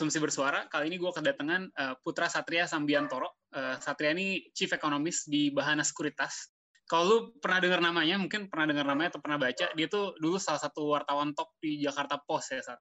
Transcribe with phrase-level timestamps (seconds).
[0.00, 0.64] Asumsi Bersuara.
[0.64, 3.44] Kali ini gue kedatangan uh, Putra Satria Sambiantoro.
[3.52, 6.48] Uh, Satria ini Chief Economist di Bahana Sekuritas.
[6.88, 10.40] Kalau lu pernah dengar namanya, mungkin pernah dengar namanya atau pernah baca, dia tuh dulu
[10.40, 12.80] salah satu wartawan top di Jakarta Post ya, Sat.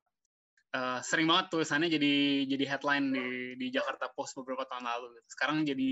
[0.71, 2.13] Uh, sering banget tulisannya jadi
[2.55, 5.19] jadi headline di di Jakarta Post beberapa tahun lalu.
[5.27, 5.91] Sekarang jadi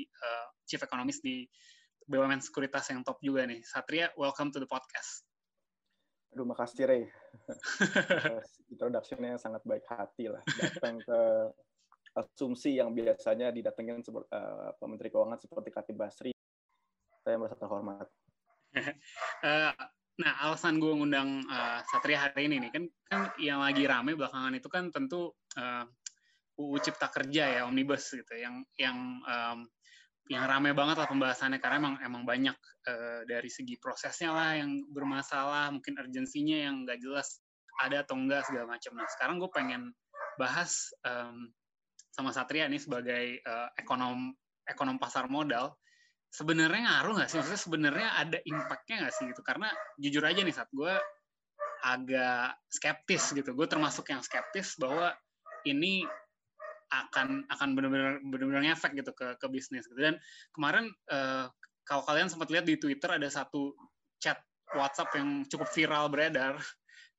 [0.00, 1.44] uh, Chief Economist di
[2.08, 3.60] BUMN Sekuritas yang top juga nih.
[3.68, 5.27] Satria, welcome to the podcast.
[6.34, 7.04] Aduh, makasih Ray.
[8.72, 10.42] Introduction-nya sangat baik hati lah.
[10.44, 11.20] Datang ke
[12.18, 16.32] asumsi yang biasanya didatengin seperti uh, Menteri Keuangan seperti Katib Basri.
[17.22, 18.06] Saya merasa terhormat.
[18.76, 19.72] uh,
[20.22, 24.52] nah, alasan gue ngundang uh, Satria hari ini nih kan kan yang lagi rame belakangan
[24.52, 25.84] itu kan tentu uh,
[26.58, 29.58] UU Cipta Kerja ya Omnibus gitu yang yang um,
[30.28, 34.84] yang ramai banget lah pembahasannya karena emang emang banyak uh, dari segi prosesnya lah yang
[34.92, 37.40] bermasalah mungkin urgensinya yang nggak jelas
[37.80, 38.92] ada atau enggak segala macam.
[38.98, 39.82] Nah sekarang gue pengen
[40.36, 41.48] bahas um,
[42.12, 44.34] sama Satria nih sebagai uh, ekonom
[44.68, 45.72] ekonom pasar modal.
[46.28, 47.36] Sebenarnya ngaruh nggak sih?
[47.40, 49.40] Maksudnya sebenarnya ada impactnya nggak sih gitu?
[49.40, 50.92] Karena jujur aja nih saat gue
[51.88, 53.56] agak skeptis gitu.
[53.56, 55.16] Gue termasuk yang skeptis bahwa
[55.64, 56.04] ini
[56.88, 60.00] akan akan benar-benar benar-benar ngefek gitu ke ke bisnis gitu.
[60.00, 60.16] Dan
[60.56, 61.48] kemarin uh,
[61.84, 63.72] kalau kalian sempat lihat di Twitter ada satu
[64.20, 64.40] chat
[64.76, 66.56] WhatsApp yang cukup viral beredar.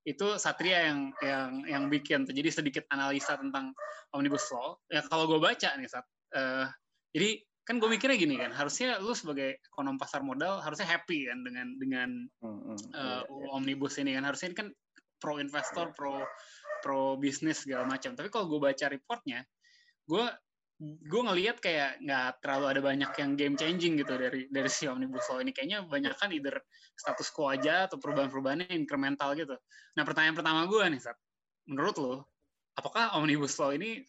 [0.10, 3.76] Itu Satria yang yang yang bikin jadi sedikit analisa tentang
[4.16, 4.80] omnibus law.
[4.90, 6.66] Ya kalau gue baca nih saat uh,
[7.14, 11.46] jadi kan gue mikirnya gini kan harusnya lu sebagai ekonom pasar modal harusnya happy kan
[11.46, 12.10] dengan dengan
[12.42, 13.22] uh,
[13.54, 14.26] omnibus ini kan.
[14.26, 14.70] Harusnya ini kan
[15.20, 16.26] pro investor pro
[16.82, 18.16] pro bisnis segala macam.
[18.16, 19.44] Tapi kalau gue baca reportnya
[20.10, 20.26] gue
[20.80, 25.28] gue ngelihat kayak nggak terlalu ada banyak yang game changing gitu dari dari si omnibus
[25.28, 26.56] law ini kayaknya banyak kan either
[26.96, 29.60] status quo aja atau perubahan-perubahannya incremental gitu.
[30.00, 31.20] Nah pertanyaan pertama gue nih, Sat.
[31.68, 32.16] menurut lo,
[32.80, 34.08] apakah omnibus law ini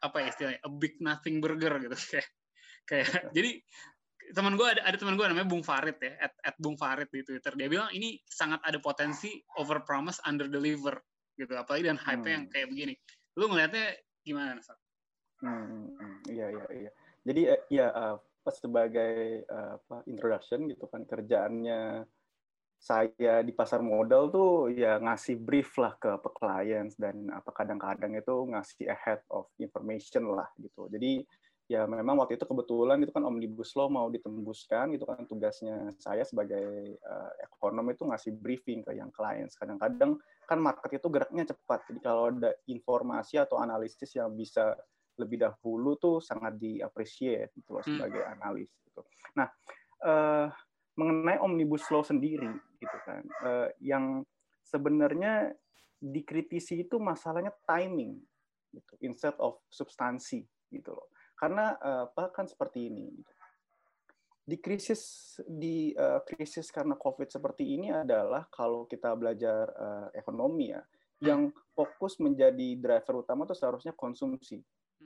[0.00, 2.28] apa ya istilahnya a big nothing burger gitu kayak
[2.88, 3.50] kayak jadi
[4.32, 7.20] teman gue ada ada teman gue namanya Bung Farid ya at, at Bung Farid di
[7.20, 10.96] Twitter dia bilang ini sangat ada potensi over promise under deliver
[11.36, 12.32] gitu apalagi dan hype hmm.
[12.32, 12.94] yang kayak begini
[13.36, 14.80] lu ngelihatnya gimana Sat?
[16.28, 16.90] Iya iya iya.
[17.24, 22.04] Jadi uh, ya uh, pas sebagai uh, apa introduction gitu kan kerjaannya
[22.80, 28.16] saya di pasar modal tuh ya ngasih brief lah ke, ke clients dan apa kadang-kadang
[28.16, 30.88] itu ngasih ahead of information lah gitu.
[30.88, 31.20] Jadi
[31.70, 36.24] ya memang waktu itu kebetulan itu kan omnibus law mau ditembuskan gitu kan tugasnya saya
[36.24, 39.60] sebagai uh, ekonom itu ngasih briefing ke yang clients.
[39.60, 40.16] Kadang-kadang
[40.48, 41.84] kan market itu geraknya cepat.
[41.86, 44.72] Jadi kalau ada informasi atau analisis yang bisa
[45.20, 47.92] lebih dahulu tuh sangat diapresiasi gitu loh hmm.
[48.00, 49.00] sebagai analis gitu.
[49.36, 49.48] Nah,
[50.08, 50.48] uh,
[50.96, 52.50] mengenai omnibus law sendiri
[52.80, 54.24] gitu kan, uh, yang
[54.64, 55.52] sebenarnya
[56.00, 58.16] dikritisi itu masalahnya timing
[58.72, 61.12] gitu, instead of substansi gitu loh.
[61.36, 63.32] Karena uh, apa kan seperti ini gitu.
[64.50, 70.74] Di krisis di uh, krisis karena Covid seperti ini adalah kalau kita belajar uh, ekonomi
[70.74, 71.22] ya, hmm.
[71.22, 74.58] yang fokus menjadi driver utama itu seharusnya konsumsi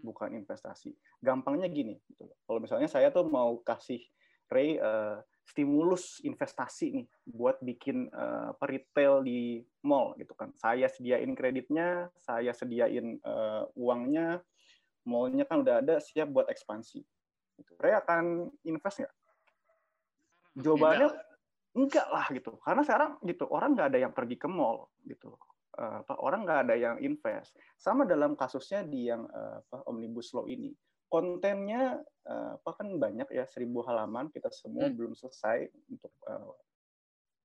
[0.02, 0.94] bukan investasi.
[1.22, 2.26] Gampangnya gini, gitu.
[2.48, 4.02] kalau misalnya saya tuh mau kasih
[4.50, 10.52] Ray uh, stimulus investasi nih buat bikin uh, retail di mall gitu kan.
[10.56, 14.40] Saya sediain kreditnya, saya sediain uh, uangnya,
[15.08, 17.00] mallnya kan udah ada siap buat ekspansi.
[17.60, 17.72] Gitu.
[17.80, 19.14] Ray akan invest nggak?
[20.54, 21.08] Jawabannya
[21.74, 22.52] enggak lah gitu.
[22.60, 25.34] Karena sekarang gitu orang nggak ada yang pergi ke mall gitu
[25.74, 27.58] apa orang nggak ada yang invest.
[27.74, 30.70] Sama dalam kasusnya di yang apa, omnibus law ini,
[31.10, 34.94] kontennya apa kan banyak ya seribu halaman kita semua hmm.
[34.96, 36.54] belum selesai untuk uh,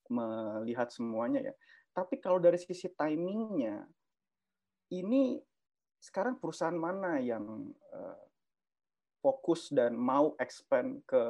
[0.10, 1.54] melihat semuanya ya.
[1.94, 3.86] Tapi kalau dari sisi timingnya,
[4.94, 5.42] ini
[6.00, 7.44] sekarang perusahaan mana yang
[7.92, 8.24] uh,
[9.20, 11.24] fokus dan mau expand ke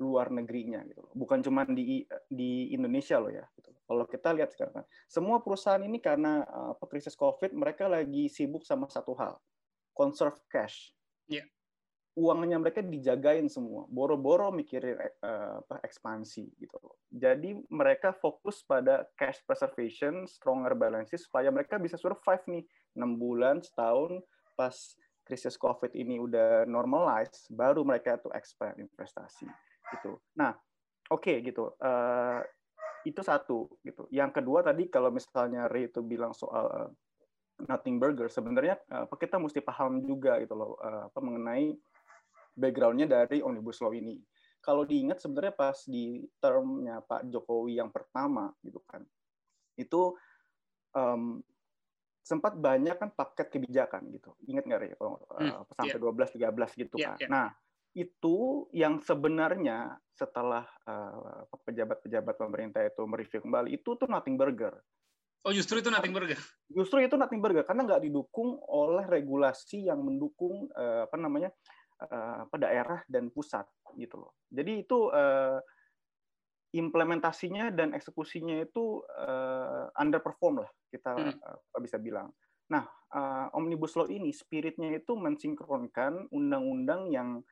[0.00, 3.72] luar negerinya gitu Bukan cuma di di Indonesia loh ya gitu.
[3.90, 8.86] Kalau kita lihat sekarang semua perusahaan ini karena apa krisis Covid mereka lagi sibuk sama
[8.86, 9.34] satu hal,
[9.90, 10.94] conserve cash.
[11.26, 11.50] Yeah.
[12.14, 14.94] Uangnya mereka dijagain semua, boro-boro mikirin
[15.26, 16.78] uh, apa ekspansi gitu
[17.10, 22.62] Jadi mereka fokus pada cash preservation, stronger balance sheet supaya mereka bisa survive nih
[22.94, 24.22] enam bulan, setahun
[24.54, 24.74] pas
[25.26, 29.46] krisis COVID ini udah normalize, baru mereka tuh expand investasi
[29.98, 30.18] gitu.
[30.38, 30.54] Nah,
[31.10, 31.74] oke okay, gitu.
[31.78, 32.42] Uh,
[33.04, 34.04] itu satu gitu.
[34.12, 36.92] Yang kedua tadi kalau misalnya Ray itu bilang soal
[37.68, 41.76] nothing burger, sebenarnya uh, kita mesti paham juga gitu loh uh, apa mengenai
[42.56, 44.20] backgroundnya dari omnibus law ini.
[44.60, 49.00] Kalau diingat sebenarnya pas di termnya Pak Jokowi yang pertama gitu kan,
[49.80, 50.12] itu
[50.92, 51.40] um,
[52.20, 54.36] sempat banyak kan paket kebijakan gitu.
[54.44, 56.52] Ingat nggak ya kalau hmm, uh, sampai yeah.
[56.52, 57.16] 12 13 gitu yeah, kan.
[57.16, 57.30] Yeah.
[57.32, 57.48] Nah,
[57.94, 64.78] itu yang sebenarnya setelah uh, pejabat-pejabat pemerintah itu mereview kembali itu tuh nothing burger.
[65.42, 66.36] Oh justru itu nothing burger.
[66.68, 71.50] Justru itu nothing burger karena nggak didukung oleh regulasi yang mendukung uh, apa namanya
[72.04, 73.64] uh, apa daerah dan pusat
[73.96, 74.36] gitu loh.
[74.52, 75.58] Jadi itu uh,
[76.70, 81.40] implementasinya dan eksekusinya itu uh, underperform lah kita hmm.
[81.42, 82.30] uh, bisa bilang.
[82.70, 87.42] Nah, uh, omnibus law ini spiritnya itu mensinkronkan undang-undang yang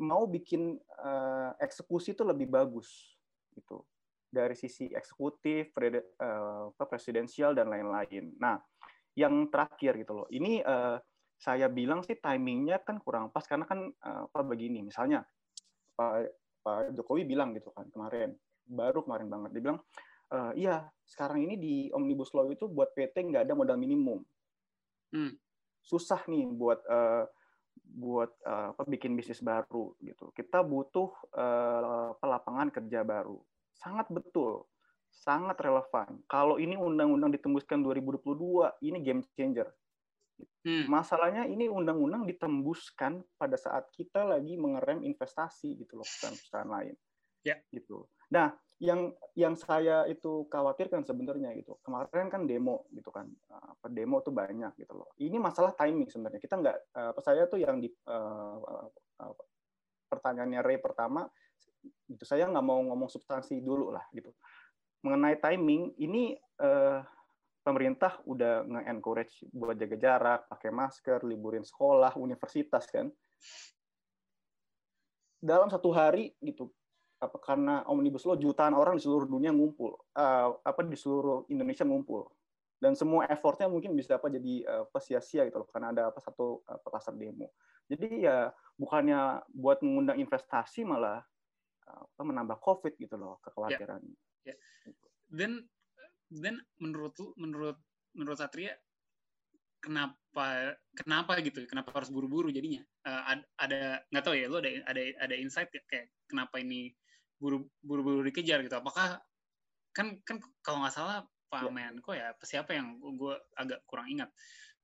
[0.00, 3.14] mau bikin uh, eksekusi itu lebih bagus
[3.52, 3.84] gitu
[4.30, 8.30] dari sisi eksekutif, uh, presidensial dan lain-lain.
[8.38, 8.62] Nah,
[9.18, 10.96] yang terakhir gitu loh, ini uh,
[11.34, 15.26] saya bilang sih timingnya kan kurang pas karena kan uh, apa begini, misalnya
[15.98, 18.36] Pak Pak Jokowi bilang gitu kan kemarin,
[18.68, 19.80] baru kemarin banget, dia bilang,
[20.28, 24.20] e, iya sekarang ini di Omnibus Law itu buat PT nggak ada modal minimum.
[25.10, 25.32] Hmm.
[25.80, 27.24] Susah nih buat uh,
[27.84, 30.30] buat uh, apa bikin bisnis baru gitu.
[30.32, 33.40] Kita butuh uh, pelapangan kerja baru.
[33.74, 34.68] Sangat betul,
[35.10, 36.20] sangat relevan.
[36.30, 39.68] Kalau ini undang-undang ditembuskan 2022, ini game changer.
[40.64, 40.88] Hmm.
[40.88, 46.94] Masalahnya ini undang-undang ditembuskan pada saat kita lagi mengerem investasi gitu loh perusahaan-perusahaan lain.
[47.44, 47.56] Ya.
[47.72, 48.04] Gitu.
[48.32, 51.76] Nah, yang yang saya itu khawatirkan sebenarnya gitu.
[51.84, 53.28] Kemarin kan demo gitu kan.
[53.52, 55.12] Apa demo tuh banyak gitu loh.
[55.20, 56.40] Ini masalah timing sebenarnya.
[56.40, 58.88] Kita nggak apa saya tuh yang di uh,
[59.20, 59.36] uh,
[60.08, 61.28] pertanyaannya Ray pertama
[62.08, 64.32] itu saya nggak mau ngomong substansi dulu lah gitu.
[65.04, 66.32] Mengenai timing ini
[66.64, 67.04] uh,
[67.60, 73.12] pemerintah udah nge-encourage buat jaga jarak, pakai masker, liburin sekolah, universitas kan.
[75.40, 76.68] Dalam satu hari gitu,
[77.20, 81.84] apa karena omnibus law jutaan orang di seluruh dunia ngumpul, uh, apa di seluruh Indonesia
[81.84, 82.24] ngumpul,
[82.80, 86.64] dan semua effortnya mungkin bisa apa jadi uh, sia-sia gitu loh, karena ada apa satu
[86.64, 87.52] uh, pasar demo.
[87.92, 88.48] Jadi ya
[88.80, 91.20] bukannya buat mengundang investasi malah
[91.86, 94.00] uh, menambah COVID gitu loh kekhawatiran.
[94.48, 94.56] Ya.
[94.56, 94.56] Ya.
[95.28, 95.68] Dan
[96.32, 97.76] dan menurut lu menurut
[98.16, 98.72] menurut Satria
[99.80, 105.02] kenapa kenapa gitu kenapa harus buru-buru jadinya uh, ada nggak tahu ya lo ada ada
[105.24, 106.92] ada insight ya, kayak kenapa ini
[107.40, 109.18] buru buru dikejar gitu apakah
[109.96, 111.72] kan kan kalau nggak salah Pak ya.
[111.72, 114.30] Menko ya siapa yang gue agak kurang ingat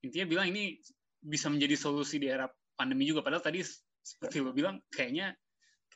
[0.03, 0.81] intinya bilang ini
[1.23, 3.62] bisa menjadi solusi di era pandemi juga padahal tadi
[4.03, 5.35] seperti lo bilang kayaknya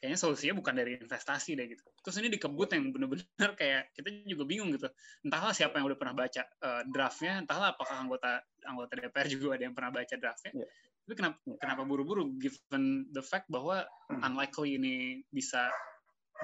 [0.01, 1.85] kayaknya solusinya bukan dari investasi deh gitu.
[2.01, 4.89] Terus ini dikebut yang benar-benar kayak kita juga bingung gitu.
[5.21, 9.69] Entahlah siapa yang udah pernah baca uh, draftnya, entahlah apakah anggota anggota DPR juga ada
[9.69, 10.57] yang pernah baca draftnya.
[10.57, 10.69] Yeah.
[11.05, 11.59] Tapi kenapa yeah.
[11.61, 14.25] kenapa buru-buru given the fact bahwa hmm.
[14.25, 15.69] unlikely ini bisa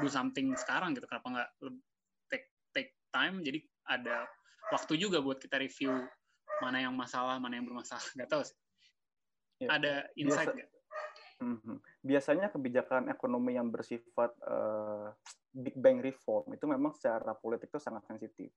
[0.03, 1.07] do something sekarang gitu.
[1.09, 1.51] Kenapa nggak
[2.29, 3.41] take take time?
[3.41, 4.27] Jadi ada
[4.75, 5.93] waktu juga buat kita review
[6.61, 8.05] mana yang masalah, mana yang bermasalah.
[8.17, 8.57] Gak tahu sih.
[9.61, 9.77] Yeah.
[9.77, 10.71] Ada insight nggak?
[11.37, 11.77] Mhm.
[12.01, 15.13] Biasanya kebijakan ekonomi yang bersifat uh,
[15.53, 18.49] big bang reform itu memang secara politik itu sangat sensitif.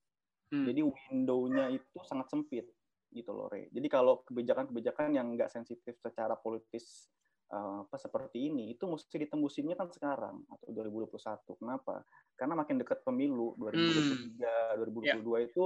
[0.49, 0.65] Hmm.
[0.65, 2.65] Jadi window-nya itu sangat sempit
[3.11, 3.67] gitu loh, Re.
[3.73, 7.09] Jadi kalau kebijakan-kebijakan yang nggak sensitif secara politis
[7.49, 11.17] apa seperti ini itu mesti ditembusinnya kan sekarang atau 2021.
[11.57, 12.05] Kenapa?
[12.37, 14.85] Karena makin dekat pemilu 2023, hmm.
[14.85, 15.41] 2022 yeah.
[15.49, 15.63] itu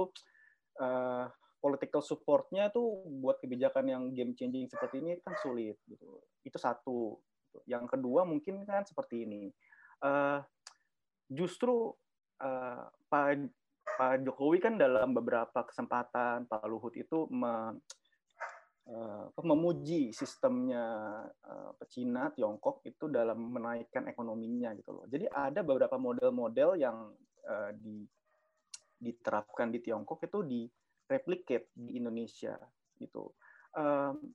[0.80, 1.28] uh,
[1.60, 6.24] political supportnya tuh buat kebijakan yang game changing seperti ini kan sulit gitu.
[6.40, 7.20] Itu satu.
[7.68, 9.52] Yang kedua mungkin kan seperti ini.
[10.00, 10.40] Uh,
[11.28, 11.92] justru
[12.40, 13.28] uh, Pak
[13.84, 17.76] Pak Jokowi kan dalam beberapa kesempatan Pak Luhut itu me,
[19.44, 20.84] memuji sistemnya
[21.24, 25.04] uh, Cina Tiongkok itu dalam menaikkan ekonominya gitu loh.
[25.08, 27.08] Jadi ada beberapa model-model yang
[27.48, 28.04] uh, di,
[29.00, 30.62] diterapkan di Tiongkok itu di
[31.08, 32.56] replicate di Indonesia
[33.00, 33.32] gitu.
[33.72, 34.32] Um,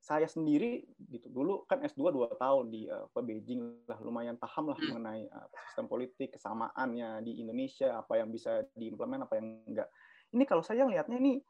[0.00, 0.80] saya sendiri
[1.12, 4.96] gitu dulu kan S2 dua tahun di uh, Beijing lah lumayan paham lah hmm.
[4.96, 9.88] mengenai uh, sistem politik kesamaannya di Indonesia apa yang bisa diimplement apa yang enggak.
[10.30, 11.42] Ini kalau saya lihatnya ini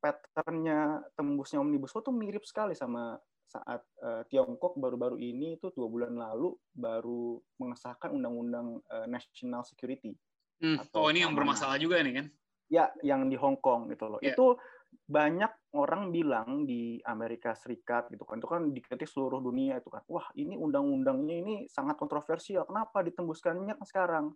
[0.00, 5.90] patternnya tembusnya omnibus law tuh mirip sekali sama saat uh, Tiongkok baru-baru ini itu dua
[5.90, 10.14] bulan lalu baru mengesahkan undang-undang uh, national security.
[10.62, 10.80] Hmm.
[10.94, 12.26] Oh ini yang bermasalah juga nih kan?
[12.70, 14.22] ya yang di Hong Kong gitu loh.
[14.22, 14.32] Yeah.
[14.32, 14.56] Itu
[14.90, 20.02] banyak orang bilang di Amerika Serikat gitu kan itu kan dikritik seluruh dunia itu kan
[20.10, 24.26] wah ini undang-undangnya ini sangat kontroversial kenapa ditembuskannya kan sekarang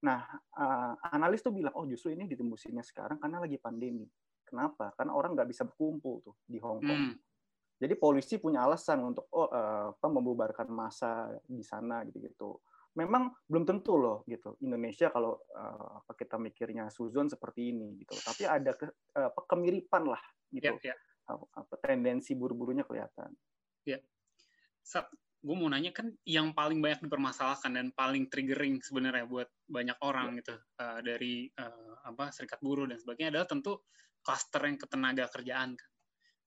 [0.00, 0.24] nah
[0.56, 4.08] uh, analis tuh bilang oh justru ini ditembusinya sekarang karena lagi pandemi
[4.52, 4.92] kenapa?
[4.92, 7.02] Karena orang nggak bisa berkumpul tuh di Hong Kong.
[7.08, 7.16] Hmm.
[7.82, 12.50] jadi polisi punya alasan untuk oh uh, membubarkan massa di sana gitu gitu
[12.92, 14.56] memang belum tentu loh gitu.
[14.60, 18.12] Indonesia kalau uh, kita mikirnya suzon seperti ini gitu.
[18.20, 18.84] Tapi ada ke,
[19.16, 20.20] uh, kemiripan lah
[20.52, 20.76] gitu.
[20.84, 20.96] Yeah,
[21.28, 21.38] yeah.
[21.56, 23.32] apa tendensi buru-burunya kelihatan.
[23.88, 24.04] Yeah.
[25.42, 30.32] Gue mau nanya kan yang paling banyak dipermasalahkan dan paling triggering sebenarnya buat banyak orang
[30.32, 30.38] yeah.
[30.38, 33.82] gitu uh, dari uh, apa serikat buruh dan sebagainya adalah tentu
[34.22, 35.90] klaster yang ketenaga kerjaan kan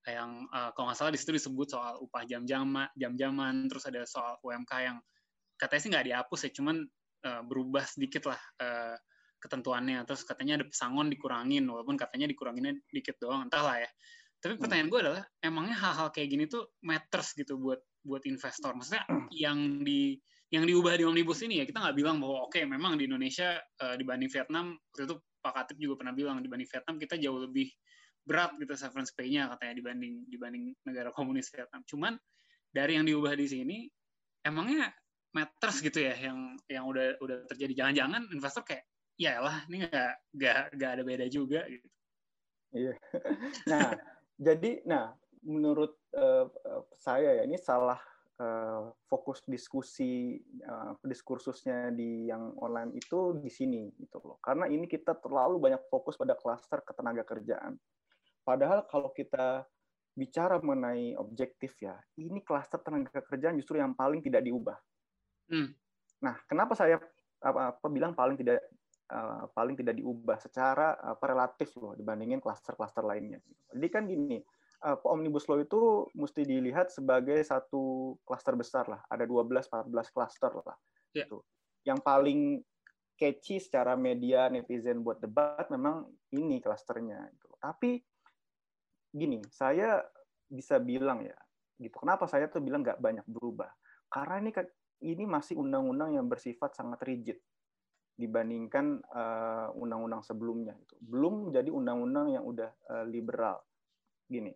[0.06, 4.38] yang uh, kalau nggak salah di situ disebut soal upah jam-jaman jam-jaman terus ada soal
[4.46, 4.98] UMK yang
[5.56, 6.76] katanya sih nggak dihapus ya, cuman
[7.26, 8.96] uh, berubah sedikit lah uh,
[9.40, 10.04] ketentuannya.
[10.08, 13.90] Terus katanya ada pesangon dikurangin, walaupun katanya dikuranginnya dikit doang, entahlah ya.
[14.40, 14.62] Tapi hmm.
[14.62, 18.78] pertanyaan gue adalah, emangnya hal-hal kayak gini tuh matters gitu buat buat investor?
[18.78, 20.16] Maksudnya yang di
[20.54, 23.58] yang diubah di omnibus ini ya kita nggak bilang bahwa oke okay, memang di Indonesia
[23.82, 27.68] uh, dibanding Vietnam waktu itu Pak Katib juga pernah bilang dibanding Vietnam kita jauh lebih
[28.26, 31.82] berat gitu severance pay-nya katanya dibanding dibanding negara komunis Vietnam.
[31.90, 32.14] Cuman
[32.70, 33.78] dari yang diubah di sini
[34.46, 34.94] emangnya
[35.36, 38.88] matters gitu ya yang yang udah udah terjadi jangan-jangan investor kayak
[39.20, 41.88] ya lah ini nggak nggak nggak ada beda juga gitu
[42.72, 42.94] iya
[43.72, 43.92] nah
[44.40, 45.12] jadi nah
[45.46, 46.50] menurut uh,
[46.98, 48.02] saya ya ini salah
[48.42, 54.90] uh, fokus diskusi uh, diskursusnya di yang online itu di sini gitu loh karena ini
[54.90, 57.78] kita terlalu banyak fokus pada klaster ketenaga kerjaan
[58.42, 59.64] padahal kalau kita
[60.16, 64.76] bicara mengenai objektif ya ini klaster tenaga kerjaan justru yang paling tidak diubah
[65.50, 65.70] Hmm.
[66.26, 66.98] Nah, kenapa saya
[67.42, 68.66] apa, apa bilang paling tidak
[69.14, 73.38] uh, paling tidak diubah secara apa relatif loh dibandingin klaster-klaster lainnya.
[73.70, 74.42] Jadi kan gini,
[74.86, 79.02] uh, omnibus law itu mesti dilihat sebagai satu klaster besar lah.
[79.10, 80.78] Ada 12 14 klaster lah.
[81.12, 81.26] Yeah.
[81.26, 81.42] Gitu.
[81.86, 82.40] Yang paling
[83.18, 87.50] catchy secara media netizen buat debat memang ini klasternya gitu.
[87.58, 87.98] Tapi
[89.10, 90.04] gini, saya
[90.46, 91.38] bisa bilang ya,
[91.82, 91.96] gitu.
[91.98, 93.72] Kenapa saya tuh bilang nggak banyak berubah?
[94.12, 94.52] Karena ini
[95.04, 97.40] ini masih undang-undang yang bersifat sangat rigid
[98.16, 103.60] dibandingkan uh, undang-undang sebelumnya itu belum jadi undang-undang yang udah uh, liberal
[104.26, 104.52] gini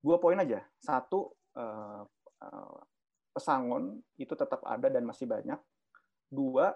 [0.00, 2.02] dua poin aja satu uh,
[2.42, 2.78] uh,
[3.32, 5.58] pesangon itu tetap ada dan masih banyak
[6.26, 6.72] dua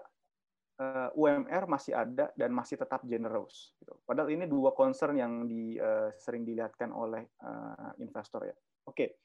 [0.77, 3.97] uh, UMR masih ada dan masih tetap generous gitu.
[4.05, 9.21] padahal ini dua concern yang di, uh, sering dilihatkan oleh uh, investor ya oke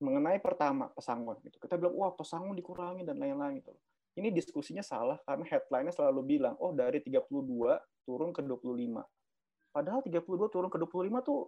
[0.00, 1.60] mengenai pertama pesangon gitu.
[1.60, 3.72] Kita bilang wah pesangon dikurangi dan lain-lain gitu.
[4.18, 7.28] Ini diskusinya salah karena headline-nya selalu bilang oh dari 32
[8.08, 9.04] turun ke 25.
[9.70, 11.46] Padahal 32 turun ke 25 tuh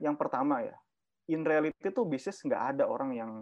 [0.00, 0.76] yang pertama ya.
[1.30, 3.32] In reality tuh bisnis nggak ada orang yang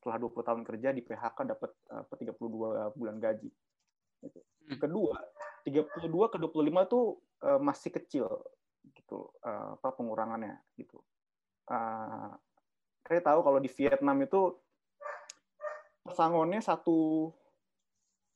[0.00, 3.50] setelah 20 tahun kerja di PHK dapat uh, 32 bulan gaji.
[4.24, 4.40] Gitu.
[4.40, 4.80] Hmm.
[4.80, 5.16] Kedua,
[5.66, 7.04] 32 ke 25 tuh
[7.44, 8.28] uh, masih kecil
[8.92, 11.00] gitu uh, apa pengurangannya gitu.
[11.68, 12.36] Uh,
[13.04, 14.56] saya tahu kalau di Vietnam itu
[16.04, 17.32] pesangonnya satu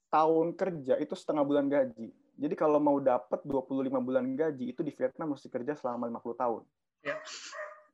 [0.08, 2.08] tahun kerja itu setengah bulan gaji.
[2.38, 6.62] Jadi kalau mau dapat 25 bulan gaji itu di Vietnam mesti kerja selama 50 tahun.
[7.04, 7.16] Ya.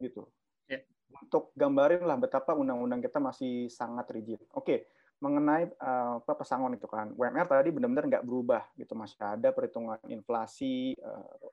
[0.00, 0.26] Gitu.
[0.70, 0.80] Ya.
[1.20, 4.42] Untuk gambarin lah betapa undang-undang kita masih sangat rigid.
[4.54, 4.88] Oke,
[5.22, 10.00] mengenai uh, apa pesangon itu kan, UMR tadi benar-benar nggak berubah gitu, masih ada perhitungan
[10.10, 11.48] inflasi, uh,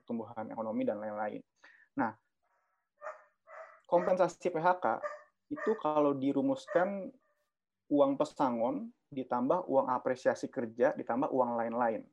[0.00, 1.42] pertumbuhan ekonomi dan lain-lain.
[1.98, 2.14] Nah,
[3.90, 5.02] kompensasi PHK
[5.50, 7.10] itu kalau dirumuskan
[7.90, 12.06] uang pesangon ditambah uang apresiasi kerja ditambah uang lain-lain.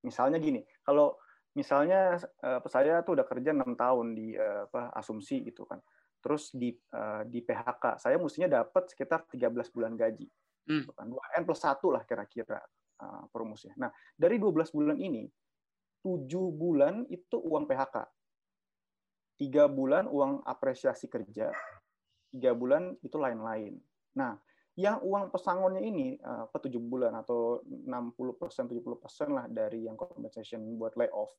[0.00, 1.20] Misalnya gini, kalau
[1.56, 5.82] misalnya uh, saya tuh udah kerja enam tahun di uh, apa, asumsi gitu kan,
[6.22, 10.26] terus di uh, di PHK saya mestinya dapat sekitar 13 bulan gaji,
[10.70, 10.86] hmm.
[10.86, 12.60] Gitu kan, 2 n plus satu lah kira-kira
[13.02, 13.74] uh, perumusnya.
[13.78, 15.26] Nah dari 12 bulan ini,
[16.02, 17.96] 7 bulan itu uang PHK,
[19.40, 21.48] tiga bulan uang apresiasi kerja,
[22.28, 23.80] tiga bulan itu lain-lain.
[24.20, 24.36] Nah,
[24.80, 29.84] yang uang pesangonnya ini eh, apa tujuh bulan atau 60 persen 70 persen lah dari
[29.84, 31.36] yang compensation buat layoff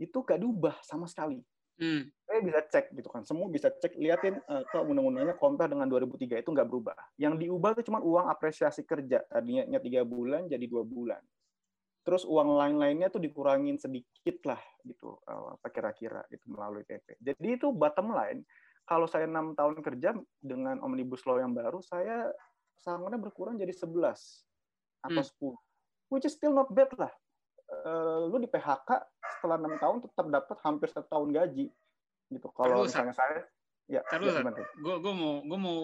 [0.00, 1.38] itu gak diubah sama sekali.
[1.80, 2.12] Hmm.
[2.28, 6.52] Saya bisa cek gitu kan, semua bisa cek liatin uh, undang-undangnya kontra dengan 2003 itu
[6.52, 6.92] nggak berubah.
[7.16, 11.24] Yang diubah itu cuma uang apresiasi kerja tadinya tiga bulan jadi dua bulan
[12.00, 17.20] terus uang lain-lainnya tuh dikurangin sedikit lah gitu eh, apa kira-kira gitu melalui PP.
[17.20, 18.40] Jadi itu bottom line
[18.88, 22.26] kalau saya enam tahun kerja dengan omnibus law yang baru saya
[22.80, 23.92] sangatnya berkurang jadi 11
[25.04, 25.56] atau hmm.
[25.56, 25.70] 10
[26.10, 27.08] which is still not bad lah.
[27.70, 28.98] Uh, lu di PHK
[29.38, 31.70] setelah enam tahun tetap dapat hampir satu tahun gaji
[32.34, 32.48] gitu.
[32.50, 33.46] Kalau misalnya saya
[33.86, 35.78] ya, ya gue gue mau gue mau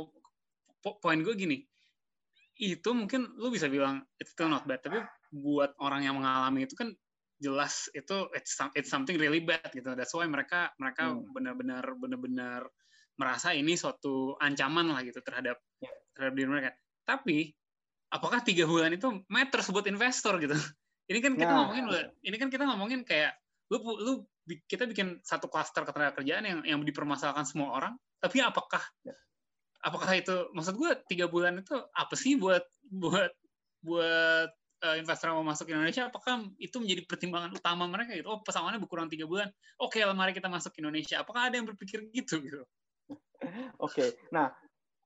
[0.98, 1.62] poin gue gini.
[2.58, 4.98] Itu mungkin lu bisa bilang it's still not bad tapi
[5.30, 6.90] buat orang yang mengalami itu kan
[7.38, 9.94] jelas itu it's, it's something really bad gitu.
[9.94, 11.30] That's why mereka mereka hmm.
[11.30, 12.66] benar-benar benar-benar
[13.16, 15.94] merasa ini suatu ancaman lah gitu terhadap yeah.
[16.12, 16.70] terhadap diri mereka
[17.06, 17.54] tapi
[18.10, 20.52] apakah tiga bulan itu matter buat investor gitu?
[21.10, 21.70] Ini kan kita nah.
[21.70, 21.84] ngomongin
[22.26, 23.38] ini kan kita ngomongin kayak
[23.70, 24.12] lu lu
[24.66, 28.82] kita bikin satu klaster ketenaga kerjaan yang yang dipermasalahkan semua orang tapi apakah
[29.86, 33.30] apakah itu maksud gue tiga bulan itu apa sih buat buat
[33.86, 34.50] buat
[34.82, 36.10] uh, investor yang mau masuk ke Indonesia?
[36.10, 38.26] Apakah itu menjadi pertimbangan utama mereka gitu?
[38.26, 39.46] Oh pesangonnya berkurang tiga bulan.
[39.78, 41.22] Oke okay, mari kita masuk ke Indonesia.
[41.22, 42.66] Apakah ada yang berpikir gitu gitu?
[43.78, 43.94] Oke.
[43.94, 44.08] Okay.
[44.34, 44.50] nah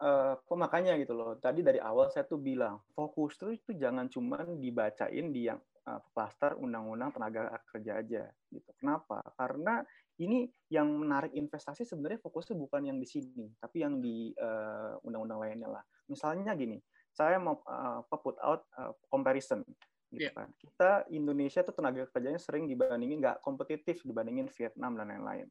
[0.01, 5.33] uh, gitu loh tadi dari awal saya tuh bilang fokus tuh itu jangan cuma dibacain
[5.33, 9.85] di yang uh, plaster undang-undang tenaga kerja aja gitu kenapa karena
[10.21, 15.41] ini yang menarik investasi sebenarnya fokusnya bukan yang di sini, tapi yang di eh, undang-undang
[15.41, 15.85] uh, lainnya lah.
[16.13, 16.77] Misalnya gini,
[17.09, 19.65] saya mau uh, put out uh, comparison,
[20.13, 20.37] gitu yeah.
[20.37, 20.53] kan.
[20.61, 25.49] Kita Indonesia tuh tenaga kerjanya sering dibandingin nggak kompetitif dibandingin Vietnam dan lain-lain.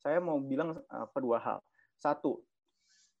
[0.00, 1.58] Saya mau bilang uh, dua hal.
[2.00, 2.40] Satu,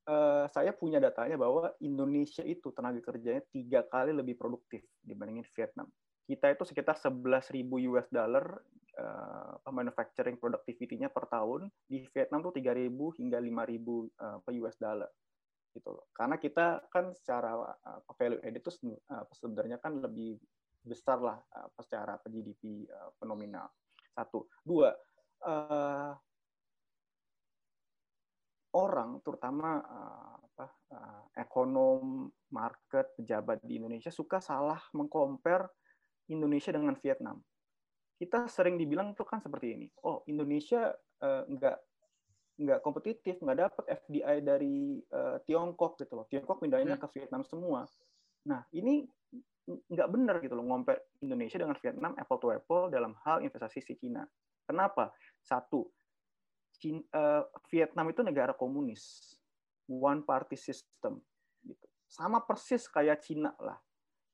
[0.06, 5.90] uh, saya punya datanya bahwa Indonesia itu tenaga kerjanya tiga kali lebih produktif dibandingin Vietnam.
[6.26, 7.62] Kita itu sekitar 11.000
[7.94, 8.58] US dollar
[8.98, 15.10] uh, manufacturing productivity-nya per tahun di Vietnam tuh 3.000 hingga 5.000 uh, US dollar
[15.76, 16.08] gitu loh.
[16.10, 18.72] Karena kita kan secara uh, value added itu
[19.12, 20.40] uh, sebenarnya kan lebih
[20.80, 23.68] besar lah uh, secara GDP uh, fenomenal.
[24.16, 24.96] Satu, dua
[25.44, 26.16] uh,
[28.74, 35.70] orang terutama uh, apa, uh, ekonom, market, pejabat di Indonesia suka salah mengcompare
[36.26, 37.38] Indonesia dengan Vietnam
[38.16, 39.86] kita sering dibilang tuh kan seperti ini.
[40.08, 40.88] Oh, Indonesia
[41.20, 41.76] uh, nggak
[42.56, 46.26] nggak kompetitif, nggak dapat FDI dari uh, Tiongkok gitu loh.
[46.32, 47.02] Tiongkok pindahnya hmm.
[47.04, 47.84] ke Vietnam semua.
[48.48, 49.04] Nah, ini
[49.66, 53.94] nggak benar gitu loh ngomper Indonesia dengan Vietnam apple to apple dalam hal investasi si
[54.00, 54.24] Cina.
[54.64, 55.12] Kenapa?
[55.44, 55.84] Satu,
[56.76, 59.36] Cina, uh, Vietnam itu negara komunis,
[59.88, 61.20] one party system
[61.64, 61.86] gitu.
[62.06, 63.76] Sama persis kayak Cina lah.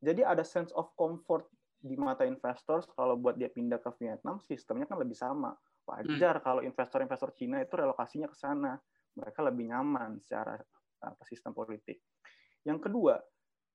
[0.03, 1.47] Jadi ada sense of comfort
[1.83, 5.51] di mata investor kalau buat dia pindah ke Vietnam sistemnya kan lebih sama
[5.83, 6.45] wajar hmm.
[6.47, 8.79] kalau investor-investor Cina itu relokasinya ke sana
[9.19, 10.55] mereka lebih nyaman secara
[11.03, 11.99] apa sistem politik
[12.63, 13.19] yang kedua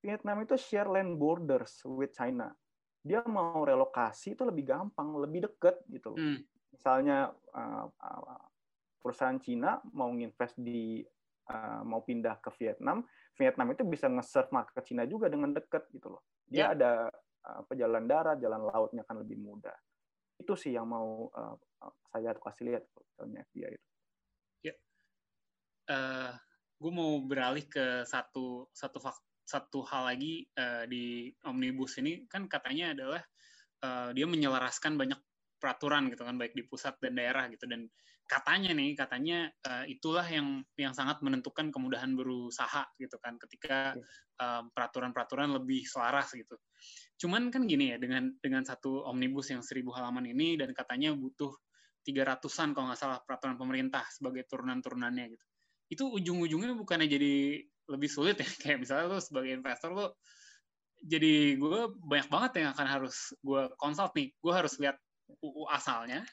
[0.00, 2.48] Vietnam itu share land borders with China
[3.04, 6.40] dia mau relokasi itu lebih gampang lebih deket gitu hmm.
[6.72, 8.40] misalnya uh, uh,
[8.98, 11.00] perusahaan Cina mau invest di
[11.50, 13.02] uh, mau pindah ke Vietnam
[13.38, 16.74] Vietnam itu bisa nge-serve market Cina juga dengan deket gitu loh dia yeah.
[16.74, 16.92] ada
[17.48, 19.74] apa jalan darat, jalan lautnya kan lebih mudah.
[20.36, 21.56] Itu sih yang mau uh,
[22.12, 22.84] saya kasih lihat
[23.16, 23.88] filmnya dia itu.
[24.68, 24.74] Ya,
[25.90, 26.32] uh,
[26.78, 28.98] gue mau beralih ke satu satu
[29.48, 33.22] satu hal lagi uh, di omnibus ini kan katanya adalah
[33.82, 35.18] uh, dia menyelaraskan banyak
[35.58, 37.90] peraturan gitu kan baik di pusat dan daerah gitu dan
[38.28, 43.96] katanya nih katanya uh, itulah yang yang sangat menentukan kemudahan berusaha gitu kan ketika
[44.76, 46.54] peraturan-peraturan uh, lebih selaras gitu.
[47.18, 51.50] Cuman kan gini ya dengan dengan satu omnibus yang seribu halaman ini dan katanya butuh
[52.04, 55.46] tiga ratusan kalau nggak salah peraturan pemerintah sebagai turunan-turunannya gitu.
[55.88, 60.20] Itu ujung-ujungnya bukannya jadi lebih sulit ya kayak misalnya lo sebagai investor lo
[61.04, 64.34] jadi gue banyak banget yang akan harus gue konsult nih.
[64.42, 64.98] Gue harus lihat
[65.44, 66.26] UU asalnya,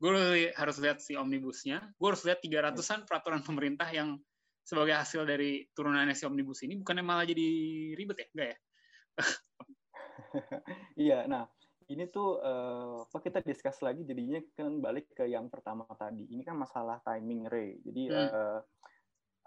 [0.00, 0.10] gue
[0.56, 4.16] harus lihat si omnibusnya, gue harus lihat tiga ratusan peraturan pemerintah yang
[4.64, 7.48] sebagai hasil dari turunannya si omnibus ini bukannya malah jadi
[7.96, 8.26] ribet ya?
[8.32, 8.58] Enggak ya?
[10.94, 11.48] Iya, nah
[11.90, 16.22] ini tuh uh, apa kita discuss lagi jadinya kan balik ke yang pertama tadi.
[16.30, 17.82] Ini kan masalah timing Ray.
[17.82, 18.30] Jadi hmm.
[18.30, 18.60] uh,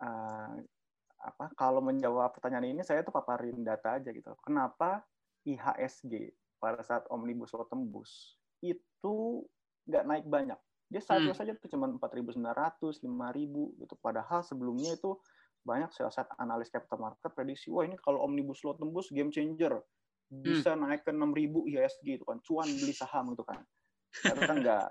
[0.03, 0.51] uh,
[1.23, 4.35] apa kalau menjawab pertanyaan ini saya tuh paparin data aja gitu.
[4.43, 5.07] Kenapa
[5.47, 9.47] IHSG pada saat omnibus law tembus itu
[9.87, 10.59] nggak naik banyak?
[10.91, 11.37] Dia saja hmm.
[11.37, 12.37] saja tuh cuma 4.900,
[13.01, 13.93] 5.000 gitu.
[13.97, 15.17] Padahal sebelumnya itu
[15.63, 19.79] banyak sales analis capital market prediksi, wah ini kalau omnibus law tembus game changer
[20.41, 20.81] bisa hmm.
[20.81, 23.61] naik ke 6000 IHSG itu kan cuan beli saham gitu kan
[24.25, 24.89] tapi kan enggak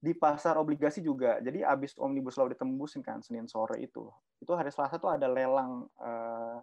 [0.00, 4.06] di pasar obligasi juga jadi abis omnibus law ditembusin kan Senin sore itu
[4.38, 6.58] itu hari Selasa tuh ada lelang uh,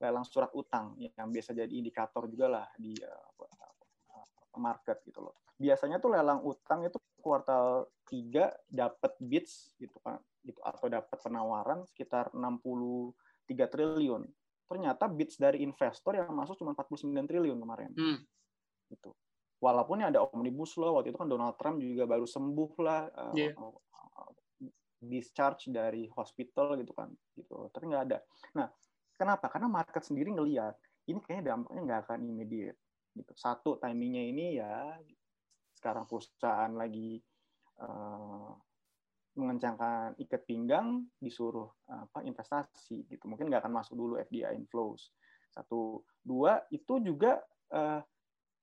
[0.00, 6.02] lelang surat utang yang biasa jadi indikator juga lah di uh, market gitu loh biasanya
[6.02, 12.34] tuh lelang utang itu kuartal 3 dapat bids gitu kan gitu atau dapat penawaran sekitar
[12.36, 13.14] 63
[13.72, 14.22] triliun
[14.64, 17.92] ternyata bits dari investor yang masuk cuma 49 triliun kemarin.
[17.94, 18.18] Hmm.
[18.92, 19.10] Gitu.
[19.64, 23.56] walaupun ada omnibus law waktu itu kan Donald Trump juga baru sembuh lah uh, yeah.
[25.00, 28.18] discharge dari hospital gitu kan gitu tapi nggak ada
[28.52, 28.68] nah
[29.16, 30.76] kenapa karena market sendiri ngelihat
[31.08, 32.76] ini kayaknya dampaknya nggak akan immediate
[33.16, 35.00] gitu satu timingnya ini ya
[35.84, 37.20] sekarang perusahaan lagi
[37.84, 38.56] uh,
[39.36, 43.28] mengencangkan ikat pinggang disuruh apa investasi gitu.
[43.28, 45.12] Mungkin nggak akan masuk dulu FDI inflows.
[45.52, 46.00] Satu.
[46.24, 47.36] Dua itu juga
[47.76, 48.00] uh,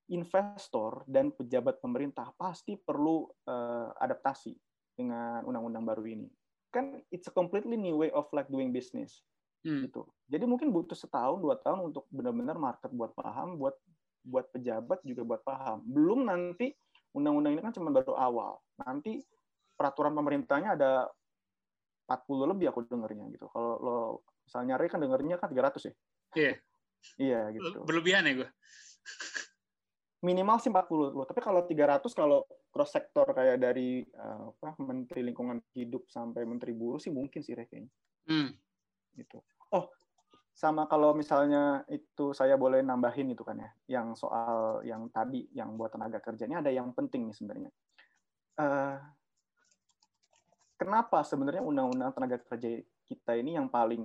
[0.09, 4.57] investor dan pejabat pemerintah pasti perlu uh, adaptasi
[4.97, 6.25] dengan undang-undang baru ini.
[6.73, 9.21] Kan it's a completely new way of like doing business.
[9.61, 9.85] Hmm.
[9.85, 10.09] gitu.
[10.25, 13.77] Jadi mungkin butuh setahun dua tahun untuk benar-benar market buat paham buat
[14.25, 15.85] buat pejabat juga buat paham.
[15.85, 16.73] Belum nanti
[17.11, 19.19] undang-undang ini kan cuma baru awal nanti
[19.75, 20.91] peraturan pemerintahnya ada
[22.11, 23.47] 40 lebih aku dengernya gitu.
[23.47, 23.97] Kalau lo
[24.43, 25.93] misalnya Ray kan dengernya kan 300 ya?
[26.35, 26.53] Iya.
[27.17, 27.79] Iya gitu.
[27.87, 28.49] Berlebihan ya gue.
[30.27, 31.23] Minimal sih 40 lo.
[31.23, 36.75] Tapi kalau 300 kalau cross sektor kayak dari uh, apa Menteri Lingkungan Hidup sampai Menteri
[36.75, 37.91] Buruh sih mungkin sih Ray kayaknya.
[38.27, 38.49] Hmm.
[39.17, 39.39] Gitu.
[39.71, 39.87] Oh,
[40.51, 45.73] sama kalau misalnya itu saya boleh nambahin itu kan ya, yang soal yang tadi yang
[45.79, 47.71] buat tenaga kerjanya ada yang penting nih sebenarnya.
[48.59, 48.99] Uh,
[50.81, 54.01] kenapa sebenarnya undang-undang tenaga kerja kita ini yang paling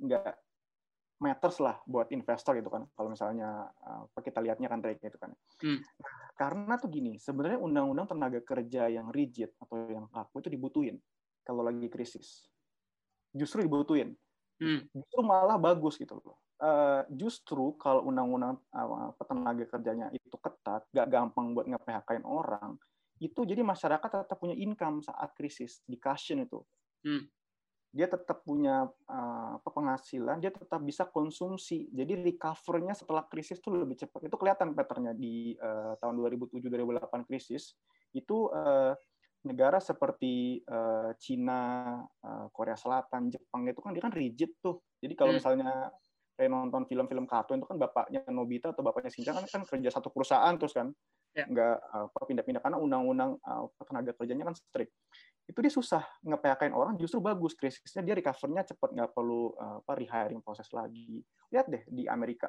[0.00, 0.32] nggak
[1.16, 5.32] matters lah buat investor gitu kan kalau misalnya apa kita lihatnya kan rate gitu kan
[5.64, 5.80] hmm.
[6.36, 10.96] karena tuh gini sebenarnya undang-undang tenaga kerja yang rigid atau yang kaku itu dibutuhin
[11.40, 12.44] kalau lagi krisis
[13.32, 14.12] justru dibutuhin
[14.62, 14.80] hmm.
[14.92, 21.08] justru malah bagus gitu loh uh, justru kalau undang-undang uh, tenaga kerjanya itu ketat gak
[21.08, 22.76] gampang buat nge-PHK-in orang
[23.20, 26.60] itu jadi masyarakat tetap punya income saat krisis di cushion itu.
[27.04, 27.24] Hmm.
[27.96, 31.88] Dia tetap punya uh, penghasilan, dia tetap bisa konsumsi.
[31.88, 34.28] Jadi recover-nya setelah krisis itu lebih cepat.
[34.28, 37.72] Itu kelihatan pattern-nya di uh, tahun 2007-2008 krisis.
[38.12, 38.92] Itu uh,
[39.46, 44.82] negara seperti uh, Cina, uh, Korea Selatan, Jepang itu kan dia kan rigid tuh.
[44.98, 45.38] Jadi kalau hmm.
[45.38, 45.70] misalnya
[46.36, 50.12] kayak nonton film-film kartun itu kan bapaknya Nobita atau bapaknya Shinchan kan, kan kerja satu
[50.12, 50.90] perusahaan terus kan.
[51.36, 51.44] Ya.
[51.44, 52.64] nggak apa pindah-pindah.
[52.64, 54.92] Karena undang-undang uh, tenaga kerjanya kan strict.
[55.44, 58.00] Itu dia susah nge orang justru bagus krisisnya.
[58.00, 61.20] Dia recovernya cepat nggak perlu uh, apa rehiring proses lagi.
[61.52, 62.48] Lihat deh di Amerika.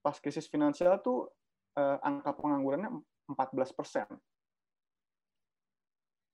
[0.00, 1.28] Pas krisis finansial tuh
[1.76, 2.88] uh, angka penganggurannya
[3.28, 4.08] 14 persen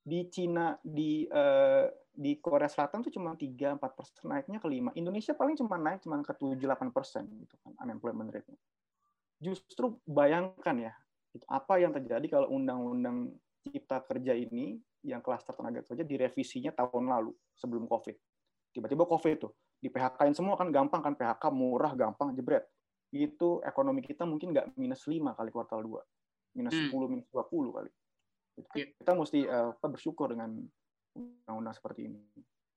[0.07, 4.95] di Cina di uh, di Korea Selatan tuh cuma 3 4 persen naiknya ke 5
[4.95, 8.57] Indonesia paling cuma naik cuma ke 7 8 persen gitu kan unemployment rate-nya
[9.43, 10.93] justru bayangkan ya
[11.51, 13.37] apa yang terjadi kalau undang-undang
[13.69, 18.17] cipta kerja ini yang klaster tenaga kerja direvisinya tahun lalu sebelum COVID.
[18.73, 22.65] Tiba-tiba COVID tuh di PHK-in semua kan gampang kan PHK murah gampang jebret.
[23.13, 26.59] Itu ekonomi kita mungkin nggak minus 5 kali kuartal 2.
[26.59, 26.91] Minus hmm.
[26.91, 27.91] 10, minus 20 kali.
[28.77, 28.87] Iya.
[28.97, 30.65] Kita mesti uh, bersyukur dengan
[31.17, 32.21] undang-undang seperti ini.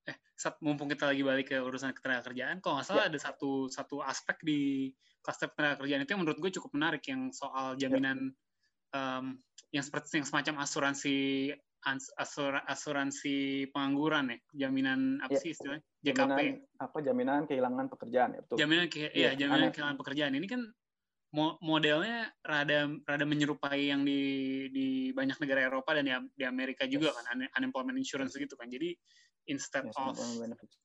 [0.07, 0.15] Eh,
[0.63, 3.11] mumpung kita lagi balik ke urusan ketenaga kerjaan, kalau nggak salah ya.
[3.11, 7.29] ada satu satu aspek di klaster tenaga kerjaan itu yang menurut gue cukup menarik yang
[7.35, 7.87] soal ya.
[7.87, 8.47] jaminan ya
[8.93, 9.37] um,
[9.69, 11.17] yang seperti yang semacam asuransi
[12.19, 14.37] asur, asuransi pengangguran ya
[14.67, 18.97] jaminan apa ya, sih istilahnya JKP jaminan, apa jaminan kehilangan pekerjaan ya betul jaminan ke,
[18.99, 19.71] ya, ya jaminan aneh.
[19.71, 20.61] kehilangan pekerjaan ini kan
[21.35, 24.21] modelnya rada rada menyerupai yang di
[24.73, 27.21] di banyak negara Eropa dan di, di Amerika juga yes.
[27.21, 28.97] kan unemployment insurance gitu kan jadi
[29.45, 30.17] instead yes, of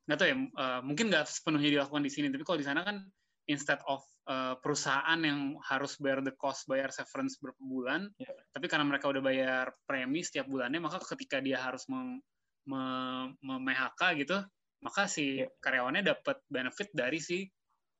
[0.04, 3.00] nggak tahu ya uh, mungkin nggak sepenuhnya dilakukan di sini tapi kalau di sana kan
[3.48, 8.33] instead of uh, perusahaan yang harus bayar the cost bayar severance berapa bulan yeah.
[8.52, 12.20] tapi karena mereka udah bayar premi setiap bulannya maka ketika dia harus mem,
[12.68, 13.64] mem,
[14.20, 14.44] gitu
[14.85, 15.48] maka si yeah.
[15.64, 17.48] karyawannya dapat benefit dari si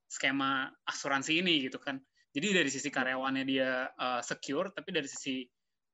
[0.09, 2.01] skema asuransi ini gitu kan
[2.35, 5.47] jadi dari sisi karyawannya dia uh, secure tapi dari sisi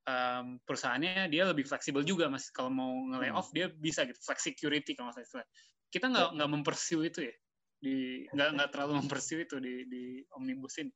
[0.08, 3.56] um, perusahaannya dia lebih fleksibel juga mas kalau mau nge off hmm.
[3.56, 5.44] dia bisa gitu flex security kalau saya
[5.90, 6.34] kita nggak iya.
[6.40, 7.34] nggak mempersiu itu ya
[7.80, 7.96] di
[8.34, 10.04] nggak nggak terlalu mempersiu itu di di
[10.36, 10.94] omnibus ini.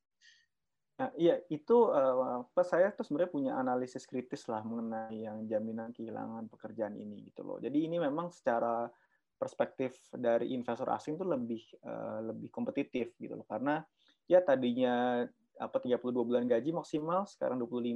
[0.94, 5.90] Nah, iya itu uh, apa saya tuh sebenarnya punya analisis kritis lah mengenai yang jaminan
[5.90, 7.58] kehilangan pekerjaan ini gitu loh.
[7.58, 8.86] Jadi ini memang secara
[9.34, 13.82] perspektif dari investor asing tuh lebih uh, lebih kompetitif gitu loh karena
[14.30, 15.24] ya tadinya
[15.60, 17.94] apa 32 bulan gaji maksimal sekarang 25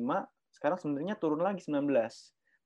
[0.55, 1.91] sekarang sebenarnya turun lagi 19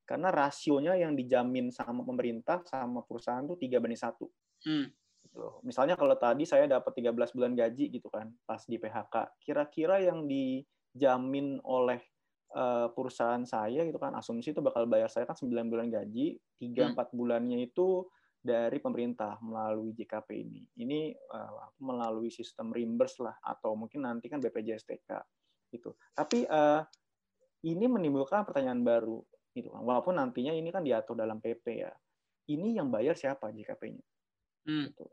[0.05, 4.27] karena rasionya yang dijamin sama pemerintah sama perusahaan tuh tiga banding satu.
[4.67, 4.91] Hmm
[5.33, 5.49] gitu.
[5.65, 10.29] Misalnya kalau tadi saya dapat 13 bulan gaji gitu kan pas di PHK, kira-kira yang
[10.29, 12.05] dijamin oleh
[12.53, 16.93] uh, perusahaan saya gitu kan asumsi itu bakal bayar saya kan 9 bulan gaji, 3
[16.93, 17.17] 4 hmm.
[17.17, 18.05] bulannya itu
[18.43, 20.63] dari pemerintah melalui JKP ini.
[20.83, 25.11] Ini uh, melalui sistem reimburse lah atau mungkin nanti kan BPJS TK
[25.71, 25.95] gitu.
[26.11, 26.83] Tapi uh,
[27.63, 29.23] ini menimbulkan pertanyaan baru
[29.55, 29.81] gitu kan.
[29.87, 31.95] Walaupun nantinya ini kan diatur dalam PP ya.
[32.51, 34.05] Ini yang bayar siapa JKP-nya?
[34.67, 34.91] Hmm.
[34.91, 35.07] Gitu.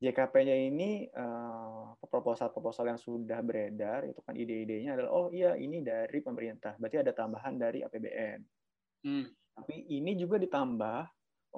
[0.00, 6.24] JKP-nya ini uh, proposal-proposal yang sudah beredar itu kan ide-idenya adalah oh iya ini dari
[6.24, 8.40] pemerintah berarti ada tambahan dari APBN
[9.04, 9.26] hmm.
[9.60, 11.04] tapi ini juga ditambah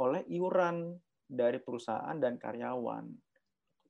[0.02, 0.90] oleh iuran
[1.32, 3.08] dari perusahaan dan karyawan.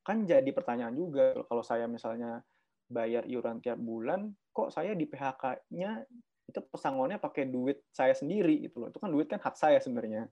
[0.07, 2.39] Kan jadi pertanyaan juga kalau saya misalnya
[2.87, 6.07] bayar iuran tiap bulan kok saya di PHK-nya
[6.47, 8.95] itu pesangonnya pakai duit saya sendiri itu loh.
[8.95, 10.31] Itu kan duit kan hak saya sebenarnya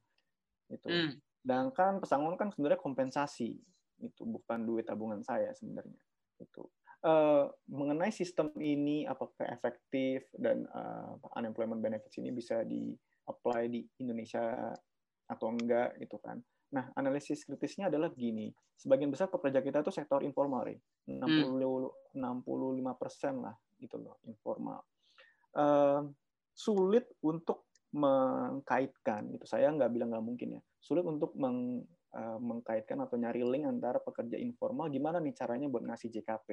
[0.71, 1.13] itu hmm.
[1.43, 3.59] sedangkan pesangon kan sebenarnya kompensasi
[4.01, 5.99] itu bukan duit tabungan saya sebenarnya
[6.41, 6.65] itu
[7.05, 12.95] uh, mengenai sistem ini apakah efektif dan uh, unemployment benefits ini bisa di
[13.29, 14.73] apply di Indonesia
[15.29, 18.51] atau enggak itu kan Nah, analisis kritisnya adalah begini.
[18.79, 20.79] Sebagian besar pekerja kita itu sektor informal, ya.
[21.11, 22.15] 60 hmm.
[22.15, 24.83] 65 persen lah gitu loh informal.
[25.51, 26.07] Uh,
[26.55, 31.83] sulit untuk mengkaitkan itu saya nggak bilang nggak mungkin ya sulit untuk meng,
[32.15, 36.49] uh, mengkaitkan atau nyari link antara pekerja informal gimana nih caranya buat ngasih JKP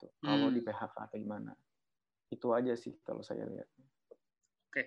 [0.00, 0.24] itu hmm.
[0.24, 1.52] kalau di PHK atau gimana
[2.32, 3.68] itu aja sih kalau saya lihat
[4.72, 4.82] oke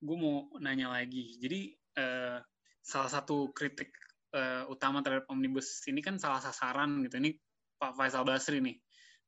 [0.00, 1.60] gue mau nanya lagi jadi
[2.00, 2.40] uh,
[2.80, 3.92] salah satu kritik
[4.34, 7.20] uh, utama terhadap omnibus ini kan salah sasaran gitu.
[7.20, 7.36] Ini
[7.80, 8.76] Pak Faisal Basri nih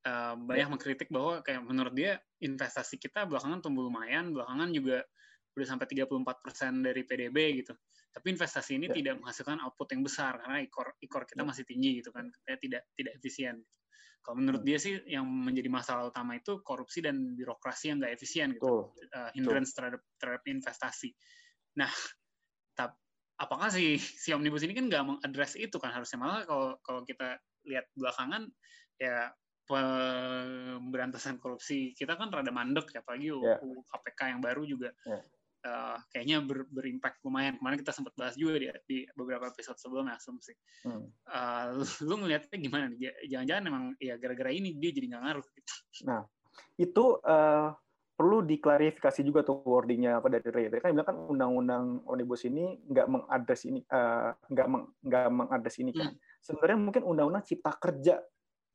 [0.06, 0.70] uh, banyak ya.
[0.70, 5.06] mengkritik bahwa kayak menurut dia investasi kita belakangan tumbuh lumayan, belakangan juga
[5.52, 7.72] udah sampai 34% dari PDB gitu.
[8.12, 8.94] Tapi investasi ini ya.
[8.96, 11.48] tidak menghasilkan output yang besar karena ikor ikor kita ya.
[11.48, 13.56] masih tinggi gitu kan, kita tidak tidak efisien.
[14.22, 18.54] Kalau menurut dia sih yang menjadi masalah utama itu korupsi dan birokrasi yang nggak efisien
[18.54, 21.10] gitu, uh, hindrance terhadap terhadap investasi.
[21.74, 21.90] Nah,
[22.78, 23.01] tapi
[23.42, 27.42] apakah si si omnibus ini kan nggak mengadres itu kan harusnya malah kalau kalau kita
[27.66, 28.46] lihat belakangan
[29.02, 29.34] ya
[29.66, 33.58] pemberantasan korupsi kita kan rada mandek ya apalagi yeah.
[33.90, 35.18] KPK yang baru juga yeah.
[35.62, 35.70] Ya.
[35.70, 40.18] uh, kayaknya ber, berimpact lumayan kemarin kita sempat bahas juga di, di beberapa episode sebelumnya
[40.18, 40.54] asumsi
[40.86, 41.26] hmm.
[41.30, 45.74] uh, lu ngelihatnya gimana nih jangan-jangan emang ya gara-gara ini dia jadi nggak ngaruh gitu.
[46.06, 46.22] nah
[46.78, 47.70] itu uh,
[48.22, 50.70] perlu diklarifikasi juga tuh wordingnya apa dari Ray.
[50.78, 55.90] kan bilang kan undang-undang omnibus ini nggak mengadres ini uh, nggak meng, nggak mengadres ini
[55.90, 56.14] kan.
[56.14, 56.22] Hmm.
[56.38, 58.22] Sebenarnya mungkin undang-undang cipta kerja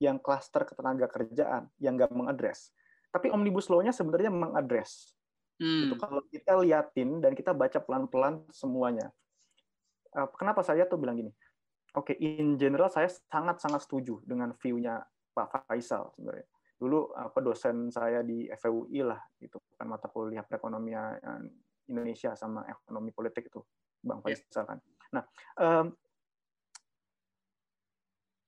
[0.04, 2.76] yang klaster ketenaga kerjaan yang nggak mengadres.
[3.08, 5.16] Tapi omnibus law-nya sebenarnya mengadres.
[5.64, 5.88] Hmm.
[5.88, 9.16] Itu kalau kita liatin dan kita baca pelan-pelan semuanya.
[10.12, 11.32] Uh, kenapa saya tuh bilang gini?
[11.96, 17.90] Oke, okay, in general saya sangat-sangat setuju dengan view-nya Pak Faisal sebenarnya dulu apa dosen
[17.90, 21.18] saya di FUI lah itu kan mata kuliah perekonomian
[21.90, 23.62] Indonesia sama ekonomi politik itu
[24.04, 24.38] Bang iya.
[24.38, 24.80] Faisal kan.
[25.14, 25.24] Nah,
[25.58, 25.86] um,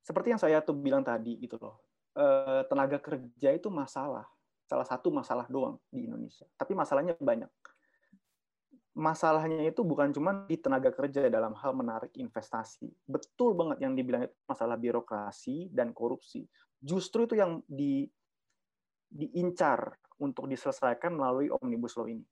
[0.06, 1.82] seperti yang saya tuh bilang tadi gitu loh,
[2.18, 4.26] uh, tenaga kerja itu masalah,
[4.66, 6.46] salah satu masalah doang di Indonesia.
[6.58, 7.50] Tapi masalahnya banyak.
[9.00, 12.90] Masalahnya itu bukan cuma di tenaga kerja dalam hal menarik investasi.
[13.08, 16.44] Betul banget yang dibilang itu masalah birokrasi dan korupsi.
[16.80, 18.10] Justru itu yang di
[19.10, 22.24] diincar untuk diselesaikan melalui omnibus law ini.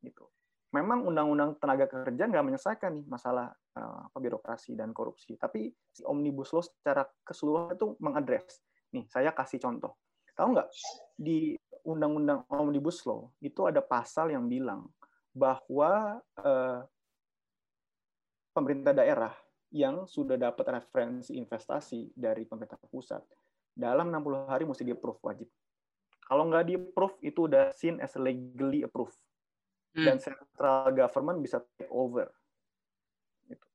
[0.00, 0.24] Gitu.
[0.72, 6.48] Memang undang-undang tenaga kerja nggak menyelesaikan nih masalah uh, birokrasi dan korupsi, tapi si omnibus
[6.56, 8.64] law secara keseluruhan itu mengadres.
[8.96, 10.00] Nih, saya kasih contoh.
[10.32, 10.68] Tahu nggak
[11.12, 11.52] di
[11.84, 14.88] undang-undang omnibus law itu ada pasal yang bilang
[15.36, 16.80] bahwa uh,
[18.56, 19.32] pemerintah daerah
[19.72, 23.24] yang sudah dapat referensi investasi dari pemerintah pusat
[23.72, 25.48] dalam 60 hari mesti di-approve wajib.
[26.32, 29.20] Kalau nggak di approve itu udah seen as legally approved
[29.92, 30.08] hmm.
[30.08, 32.32] dan central government bisa take over.
[33.44, 33.68] Gitu.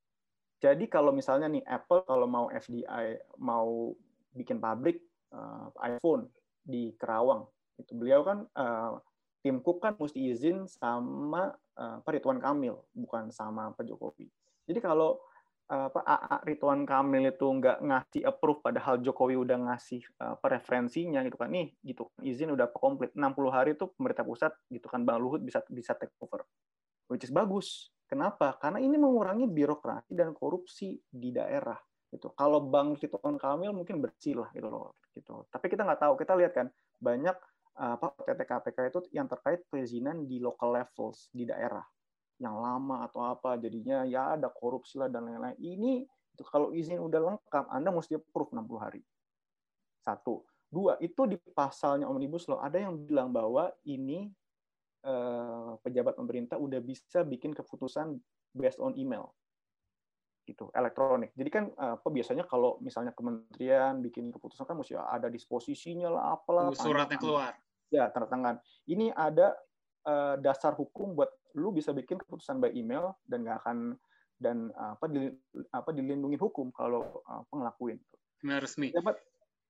[0.65, 3.93] Jadi kalau misalnya nih Apple kalau mau FDI mau
[4.33, 5.05] bikin pabrik
[5.37, 6.33] uh, iPhone
[6.65, 7.45] di Kerawang,
[7.77, 8.97] itu beliau kan uh,
[9.45, 14.25] Tim Cook kan mesti izin sama uh, Pak Ridwan Kamil, bukan sama Pak Jokowi.
[14.65, 15.21] Jadi kalau
[15.67, 21.35] apa AA Ridwan Kamil itu nggak ngasih approve padahal Jokowi udah ngasih uh, preferensinya gitu
[21.35, 21.51] kan.
[21.51, 23.11] Nih gitu izin udah komplit.
[23.11, 26.47] 60 hari itu pemerintah pusat gitu kan Bang Luhut bisa bisa take over.
[27.11, 27.91] Which is bagus.
[28.07, 28.55] Kenapa?
[28.55, 31.75] Karena ini mengurangi birokrasi dan korupsi di daerah
[32.07, 32.31] gitu.
[32.31, 35.43] Kalau Bang Ridwan Kamil mungkin bersih lah gitu loh gitu.
[35.51, 36.13] Tapi kita nggak tahu.
[36.15, 37.35] Kita lihat kan banyak
[37.77, 41.83] apa TTKPK itu yang terkait perizinan di local levels di daerah
[42.37, 45.57] yang lama atau apa jadinya ya ada korupsi lah dan lain-lain.
[45.57, 45.93] Ini
[46.37, 49.01] itu kalau izin udah lengkap Anda mesti approve 60 hari.
[50.05, 50.45] Satu.
[50.69, 54.29] Dua itu di pasalnya omnibus law ada yang bilang bahwa ini
[55.01, 58.21] eh, pejabat pemerintah udah bisa bikin keputusan
[58.53, 59.33] based on email.
[60.45, 61.33] Gitu elektronik.
[61.33, 66.37] Jadi kan eh, apa biasanya kalau misalnya kementerian bikin keputusan kan mesti ada disposisinya lah
[66.37, 67.57] apalah suratnya keluar.
[67.89, 68.55] Ya tanda tangan.
[68.85, 69.57] Ini ada
[70.07, 73.77] uh, dasar hukum buat lu bisa bikin keputusan by email dan nggak akan
[74.39, 75.29] dan uh, apa di,
[75.75, 77.99] apa dilindungi hukum kalau uh, pengelakuin.
[78.63, 78.95] resmi.
[78.95, 79.19] Dapat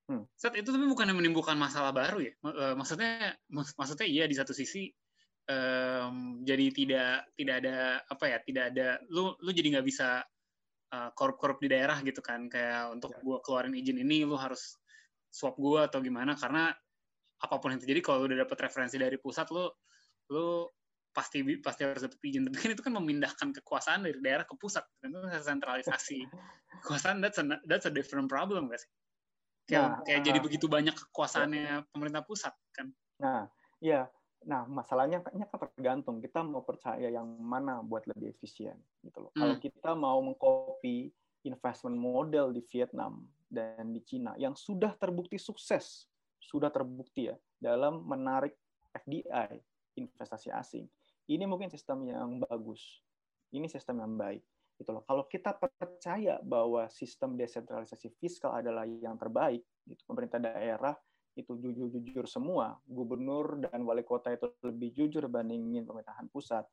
[0.08, 0.23] Hmm.
[0.39, 2.32] Saat itu tapi bukan menimbulkan masalah baru ya.
[2.80, 4.88] Maksudnya mak maksudnya iya di satu sisi
[5.52, 10.23] um, jadi tidak tidak ada apa ya tidak ada lu lu jadi nggak bisa
[10.93, 13.19] uh, korup-korup di daerah gitu kan kayak untuk ya.
[13.23, 14.80] gua keluarin izin ini lu harus
[15.32, 16.71] swap gua atau gimana karena
[17.38, 19.67] apa pun yang terjadi kalau udah dapat referensi dari pusat lu
[20.32, 20.68] lu
[21.16, 22.46] pasti pasti harus dapat izin.
[22.46, 24.86] Tapi kan itu kan memindahkan kekuasaan dari daerah ke pusat.
[25.02, 26.20] Itu sentralisasi.
[26.86, 28.86] Kekuasaan that's a, that's a different problem guys.
[29.66, 32.94] Kayak nah, kayak jadi begitu banyak kekuasaannya pemerintah pusat kan.
[33.18, 33.50] Nah
[33.82, 34.06] iya.
[34.46, 36.22] Nah masalahnya kayaknya kan tergantung.
[36.22, 39.32] Kita mau percaya yang mana buat lebih efisien gitu loh.
[39.34, 39.42] Hmm.
[39.42, 41.10] kalau kita mau mengcopy
[41.48, 46.06] investment model di Vietnam dan di Cina yang sudah terbukti sukses
[46.44, 48.56] sudah terbukti ya dalam menarik
[48.92, 49.60] FDI
[49.97, 50.86] investasi asing
[51.27, 53.01] ini mungkin sistem yang bagus
[53.51, 54.43] ini sistem yang baik
[54.77, 55.03] gitu loh.
[55.03, 60.93] Kalau kita percaya bahwa sistem desentralisasi fiskal adalah yang terbaik, gitu, pemerintah daerah
[61.38, 66.65] itu jujur-jujur semua, gubernur dan wali kota itu lebih jujur bandingin pemerintahan pusat.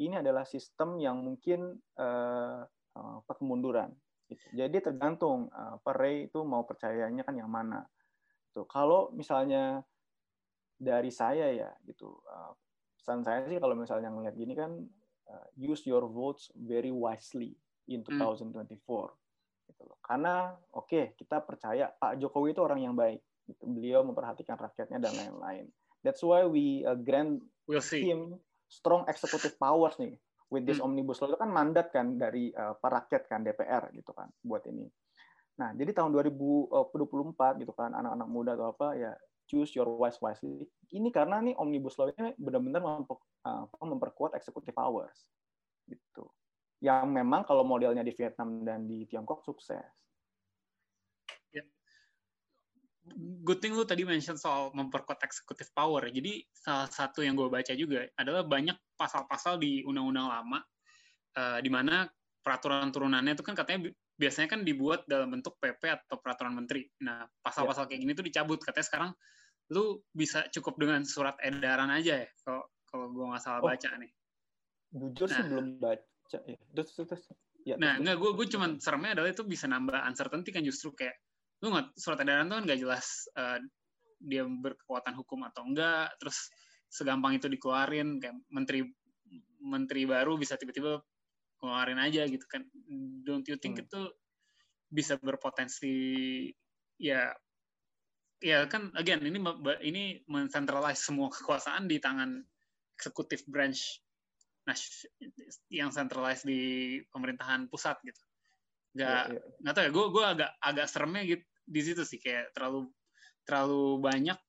[0.00, 2.64] Ini adalah sistem yang mungkin uh,
[2.96, 3.92] uh, kemunduran.
[4.28, 4.40] Gitu.
[4.56, 5.76] Jadi tergantung uh,
[6.08, 7.84] itu mau percayanya kan yang mana.
[8.52, 9.84] Tuh, kalau misalnya
[10.80, 12.16] dari saya ya gitu,
[13.00, 14.76] pesan saya sih kalau misalnya ngelihat gini kan
[15.32, 17.56] uh, use your votes very wisely
[17.88, 18.76] in 2024 hmm.
[19.72, 19.98] gitu loh.
[20.04, 23.24] Karena oke okay, kita percaya Pak Jokowi itu orang yang baik.
[23.48, 23.64] Gitu.
[23.64, 25.66] Beliau memperhatikan rakyatnya dan lain-lain.
[26.04, 28.04] That's why we uh, grant we'll see.
[28.04, 28.36] him
[28.68, 30.14] strong executive powers nih
[30.52, 30.86] with this hmm.
[30.86, 34.62] omnibus law itu kan mandat kan dari uh, para rakyat kan DPR gitu kan buat
[34.68, 34.86] ini.
[35.60, 39.12] Nah, jadi tahun 2024 gitu kan anak-anak muda atau apa ya
[39.50, 40.70] choose your wise wisely.
[40.94, 45.26] Ini karena nih omnibus law ini benar-benar uh, memperkuat executive powers
[45.90, 46.30] gitu.
[46.78, 49.82] Yang memang kalau modelnya di Vietnam dan di Tiongkok sukses.
[51.50, 51.66] Yeah.
[53.42, 56.06] Good thing lu tadi mention soal memperkuat executive power.
[56.06, 60.62] Jadi salah satu yang gue baca juga adalah banyak pasal-pasal di undang-undang lama
[61.34, 62.06] uh, di mana
[62.40, 66.88] peraturan turunannya itu kan katanya biasanya kan dibuat dalam bentuk PP atau peraturan menteri.
[67.04, 67.88] Nah, pasal-pasal yeah.
[67.92, 68.60] kayak gini tuh dicabut.
[68.60, 69.10] Katanya sekarang
[69.70, 73.90] lu bisa cukup dengan surat edaran aja ya kalau kalau gue nggak salah oh, baca
[74.02, 74.10] nih.
[74.90, 76.58] Jujur nah, sih belum baca ya.
[76.74, 77.22] Terus terus
[77.62, 81.14] ya, nah nggak gue gue cuman seremnya adalah itu bisa nambah uncertainty kan justru kayak
[81.62, 83.62] lu nggak surat edaran tuh kan nggak jelas uh,
[84.20, 86.50] dia berkekuatan hukum atau enggak terus
[86.90, 88.82] segampang itu dikeluarin kayak menteri
[89.62, 90.98] menteri baru bisa tiba-tiba
[91.62, 92.66] keluarin aja gitu kan.
[93.22, 93.86] Don't you think hmm.
[93.86, 94.00] itu
[94.90, 95.94] bisa berpotensi
[96.98, 97.30] ya
[98.40, 99.38] ya kan again ini
[99.84, 102.40] ini mencentralize semua kekuasaan di tangan
[102.96, 104.00] eksekutif branch
[104.68, 104.76] nah
[105.72, 108.20] yang centralized di pemerintahan pusat gitu.
[108.96, 109.40] Nggak ya, ya.
[109.64, 112.90] nggak tahu ya gue gue agak agak seremnya gitu di situ sih kayak terlalu
[113.46, 114.40] terlalu banyak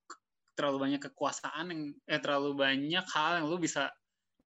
[0.55, 3.87] terlalu banyak kekuasaan yang eh terlalu banyak hal yang lu bisa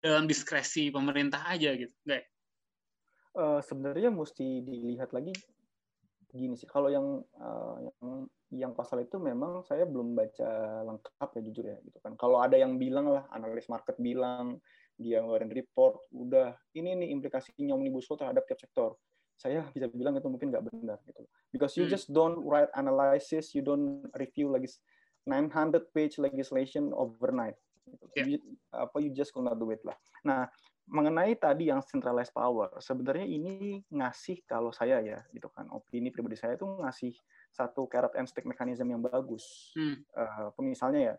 [0.00, 1.92] dalam diskresi pemerintah aja gitu.
[2.08, 2.24] Nggak
[3.36, 5.34] uh, sebenarnya mesti dilihat lagi
[6.30, 8.10] gini sih kalau yang uh, yang
[8.50, 12.18] yang pasal itu memang saya belum baca lengkap ya jujur ya gitu kan.
[12.18, 14.58] Kalau ada yang bilang lah analis market bilang
[15.00, 18.90] dia ngeluarin report, udah ini nih implikasinya omnibus law terhadap tiap sektor.
[19.38, 21.24] Saya bisa bilang itu mungkin nggak benar gitu.
[21.54, 21.94] Because you hmm.
[21.94, 24.68] just don't write analysis, you don't review lagi
[25.24, 27.56] 900 page legislation overnight.
[27.86, 28.06] Gitu.
[28.18, 28.26] Yeah.
[28.34, 28.38] You,
[28.74, 29.96] apa you just cannot do it lah.
[30.26, 30.50] Nah,
[30.90, 36.34] mengenai tadi yang centralized power, sebenarnya ini ngasih kalau saya ya gitu kan, opini pribadi
[36.34, 37.14] saya itu ngasih
[37.54, 39.70] satu carrot and stick mekanisme yang bagus.
[39.78, 40.02] Hmm.
[40.12, 41.14] Uh, misalnya ya,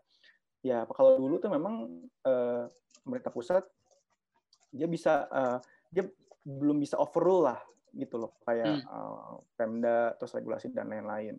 [0.60, 1.88] ya kalau dulu tuh memang
[2.28, 2.68] uh,
[3.00, 3.64] pemerintah pusat
[4.72, 5.58] dia bisa uh,
[5.88, 6.04] dia
[6.44, 7.60] belum bisa overrule lah
[7.92, 8.88] gitu loh kayak hmm.
[8.88, 11.36] uh, Pemda terus regulasi dan lain-lain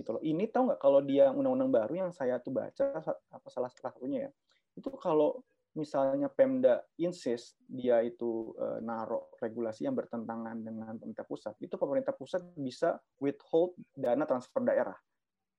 [0.00, 0.22] gitu loh.
[0.24, 4.30] Ini tahu nggak kalau dia undang-undang baru yang saya tuh baca apa salah satunya ya
[4.74, 5.38] itu kalau
[5.74, 12.14] misalnya Pemda insist dia itu uh, naruh regulasi yang bertentangan dengan pemerintah pusat, itu pemerintah
[12.14, 14.96] pusat bisa withhold dana transfer daerah.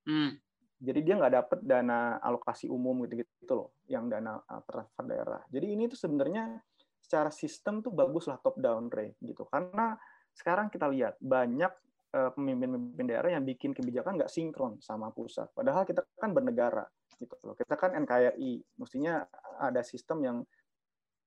[0.08, 0.40] Hmm.
[0.76, 5.42] Jadi dia nggak dapat dana alokasi umum gitu-gitu loh, yang dana uh, transfer daerah.
[5.52, 6.60] Jadi ini tuh sebenarnya
[7.00, 9.94] secara sistem tuh bagus lah top down rate gitu, karena
[10.36, 11.72] sekarang kita lihat banyak
[12.12, 15.48] eh, pemimpin-pemimpin daerah yang bikin kebijakan nggak sinkron sama pusat.
[15.56, 16.84] Padahal kita kan bernegara
[17.20, 17.56] gitu loh.
[17.56, 19.24] Kita kan NKRI, mestinya
[19.60, 20.38] ada sistem yang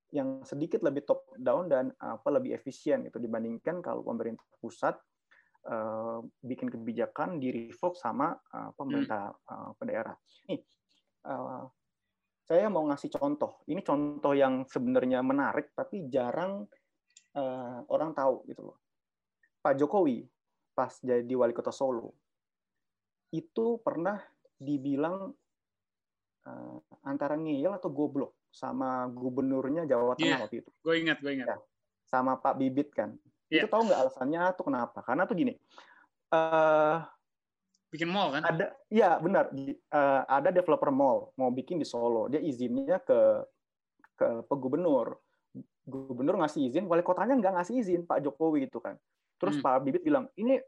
[0.09, 4.97] yang sedikit lebih top down dan apa lebih efisien itu dibandingkan kalau pemerintah pusat
[5.69, 10.17] uh, bikin kebijakan di revoke sama uh, pemerintah uh, daerah.
[10.49, 10.65] Nih,
[11.29, 11.69] uh,
[12.41, 13.61] saya mau ngasih contoh.
[13.69, 16.65] Ini contoh yang sebenarnya menarik, tapi jarang
[17.37, 18.81] uh, orang tahu gitu loh.
[19.61, 20.25] Pak Jokowi
[20.73, 22.15] pas jadi wali kota Solo
[23.35, 24.17] itu pernah
[24.55, 25.35] dibilang
[26.49, 30.69] uh, antara ngeyel atau goblok sama gubernurnya Jawa Tengah yeah, waktu itu.
[30.81, 31.47] Gue ingat, gue ingat.
[31.53, 31.57] Ya,
[32.09, 33.13] sama Pak Bibit kan.
[33.53, 33.65] Yeah.
[33.65, 34.99] Itu tahu nggak alasannya tuh kenapa?
[35.05, 35.53] Karena tuh gini.
[36.33, 37.01] Uh,
[37.93, 38.41] bikin mall kan?
[38.45, 39.53] Ada, ya benar.
[39.89, 42.25] Uh, ada developer mall mau bikin di Solo.
[42.29, 43.45] Dia izinnya ke
[44.17, 44.27] ke
[44.57, 45.17] gubernur.
[45.89, 48.97] Gubernur ngasih izin, wali kotanya nggak ngasih izin Pak Jokowi itu kan.
[49.41, 49.65] Terus hmm.
[49.65, 50.61] Pak Bibit bilang ini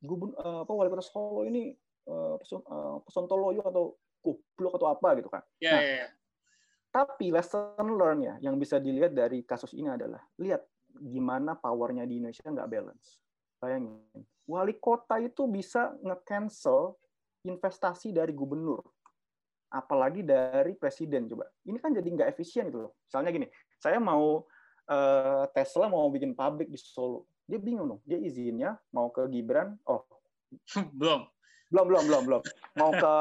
[0.00, 1.72] gubernur uh, apa wali kota Solo ini
[2.08, 5.42] uh, peson, uh, pesontoloyo atau goblok atau apa gitu kan.
[5.58, 6.10] Yeah, nah, yeah, yeah.
[6.92, 10.62] Tapi lesson learn ya yang bisa dilihat dari kasus ini adalah lihat
[10.92, 13.18] gimana powernya di Indonesia nggak balance.
[13.58, 14.02] Bayangin,
[14.44, 16.98] wali kota itu bisa nge-cancel
[17.46, 18.82] investasi dari gubernur,
[19.72, 21.48] apalagi dari presiden coba.
[21.64, 22.92] Ini kan jadi nggak efisien itu loh.
[23.06, 23.46] Misalnya gini,
[23.78, 24.44] saya mau
[24.90, 28.00] uh, Tesla mau bikin pabrik di Solo, dia bingung dong.
[28.04, 30.04] Dia izinnya mau ke Gibran, oh
[30.98, 31.24] belum,
[31.72, 32.42] belum belum belum belum,
[32.76, 33.14] mau ke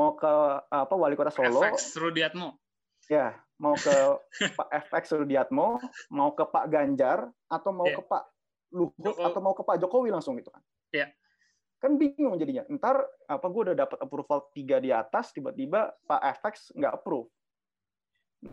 [0.00, 0.32] mau ke
[0.72, 1.60] apa wali kota Solo.
[1.60, 2.56] FX Rudiatmo.
[3.12, 3.92] Ya, mau ke
[4.58, 5.76] Pak FX Rudiatmo,
[6.08, 8.00] mau ke Pak Ganjar, atau mau yeah.
[8.00, 8.24] ke Pak
[8.70, 10.62] Luhut atau mau ke Pak Jokowi langsung gitu kan.
[10.94, 11.10] Iya.
[11.82, 12.62] Kan bingung jadinya.
[12.70, 17.28] Ntar apa gue udah dapat approval tiga di atas, tiba-tiba Pak FX nggak approve.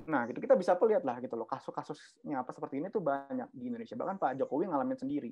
[0.10, 3.72] Nah, gitu kita bisa lihat lah gitu loh kasus-kasusnya apa seperti ini tuh banyak di
[3.72, 3.96] Indonesia.
[3.96, 5.32] Bahkan Pak Jokowi ngalamin sendiri.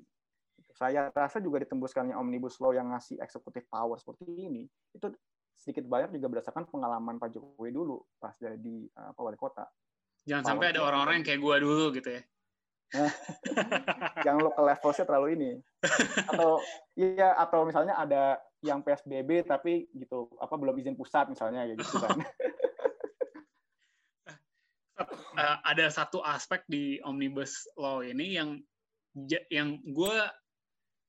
[0.76, 4.64] Saya rasa juga ditembuskannya omnibus law yang ngasih eksekutif power seperti ini
[4.96, 5.08] itu
[5.56, 9.66] sedikit banyak juga berdasarkan pengalaman Pak Jokowi dulu pas jadi apa wali kota.
[10.26, 12.22] Jangan power sampai ada orang-orang yang kayak gua dulu gitu ya.
[14.28, 15.52] yang lo ke levelnya terlalu ini
[16.32, 16.62] atau
[16.96, 21.98] iya atau misalnya ada yang PSBB tapi gitu apa belum izin pusat misalnya ya gitu
[21.98, 22.18] kan
[25.42, 28.62] uh, ada satu aspek di omnibus law ini yang
[29.52, 30.16] yang gue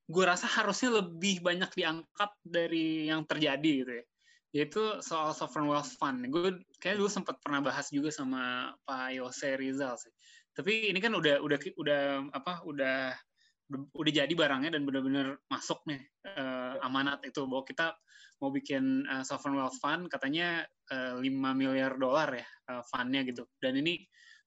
[0.06, 4.04] gue rasa harusnya lebih banyak diangkat dari yang terjadi gitu ya
[4.56, 9.52] yaitu soal sovereign wealth fund gue kayak dulu sempat pernah bahas juga sama Pak Yose
[9.60, 10.12] Rizal sih
[10.56, 12.02] tapi ini kan udah udah udah
[12.32, 13.12] apa udah
[13.92, 17.92] udah jadi barangnya dan benar-benar masuk nih uh, amanat itu bahwa kita
[18.40, 23.26] mau bikin uh, sovereign wealth fund katanya uh, eh, 5 miliar dolar ya uh, fundnya
[23.28, 24.00] gitu dan ini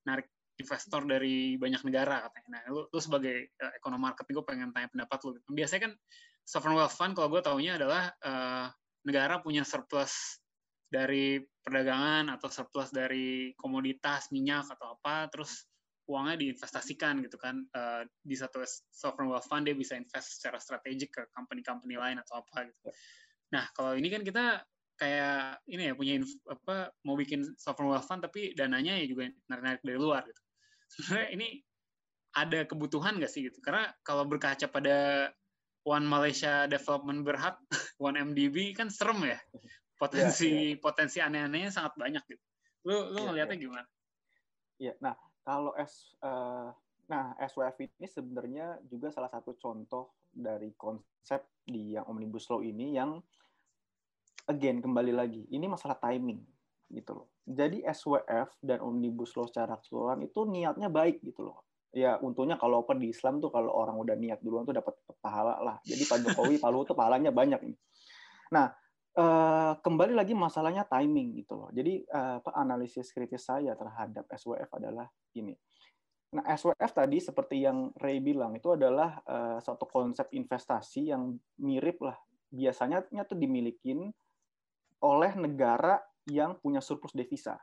[0.07, 0.26] narik
[0.60, 2.47] investor dari banyak negara katanya.
[2.51, 5.30] Nah, lu, lu sebagai uh, ekonom marketing gue pengen tanya pendapat lu.
[5.39, 5.49] Gitu.
[5.55, 5.93] Biasanya kan
[6.43, 8.68] sovereign wealth fund kalau gue taunya adalah uh,
[9.05, 10.39] negara punya surplus
[10.89, 15.69] dari perdagangan atau surplus dari komoditas minyak atau apa, terus
[16.09, 21.13] uangnya diinvestasikan gitu kan uh, di satu sovereign wealth fund dia bisa invest secara strategik
[21.13, 22.89] ke company-company lain atau apa gitu.
[23.53, 24.65] Nah kalau ini kan kita
[24.97, 26.19] kayak ini ya punya
[26.49, 30.41] apa mau bikin sovereign wealth fund tapi dananya ya juga narik-narik dari luar gitu.
[30.89, 31.47] Sebenarnya ini
[32.33, 33.61] ada kebutuhan nggak sih gitu?
[33.61, 35.29] Karena kalau berkaca pada
[35.89, 37.57] One Malaysia Development Berhad,
[38.05, 39.41] One MDB kan serem ya.
[39.97, 40.79] Potensi yeah, yeah.
[40.79, 42.45] potensi aneh-anehnya sangat banyak gitu.
[42.85, 43.63] Lu lu yeah, ngeliatnya yeah.
[43.65, 43.83] gimana?
[44.79, 44.95] Iya, yeah.
[45.01, 46.69] nah kalau S uh,
[47.09, 52.93] nah SWF ini sebenarnya juga salah satu contoh dari konsep di yang omnibus law ini
[52.93, 53.17] yang
[54.45, 56.45] again kembali lagi ini masalah timing
[56.93, 57.27] gitu loh.
[57.49, 61.65] Jadi SWF dan omnibus law secara keseluruhan itu niatnya baik gitu loh.
[61.89, 65.57] Ya untungnya kalau apa di Islam tuh kalau orang udah niat duluan tuh dapat pahala
[65.61, 65.75] lah.
[65.81, 67.77] Jadi Pak Jokowi Pak Luhut tuh pahalanya banyak ini.
[68.53, 68.69] Nah,
[69.19, 71.67] Uh, kembali lagi masalahnya timing gitu loh.
[71.73, 75.57] Jadi apa analisis kritis saya terhadap SWF adalah ini.
[76.29, 81.97] Nah, SWF tadi seperti yang Ray bilang itu adalah uh, satu konsep investasi yang mirip
[82.05, 82.15] lah.
[82.53, 84.13] Biasanya tuh dimilikin
[85.01, 85.97] oleh negara
[86.29, 87.57] yang punya surplus devisa.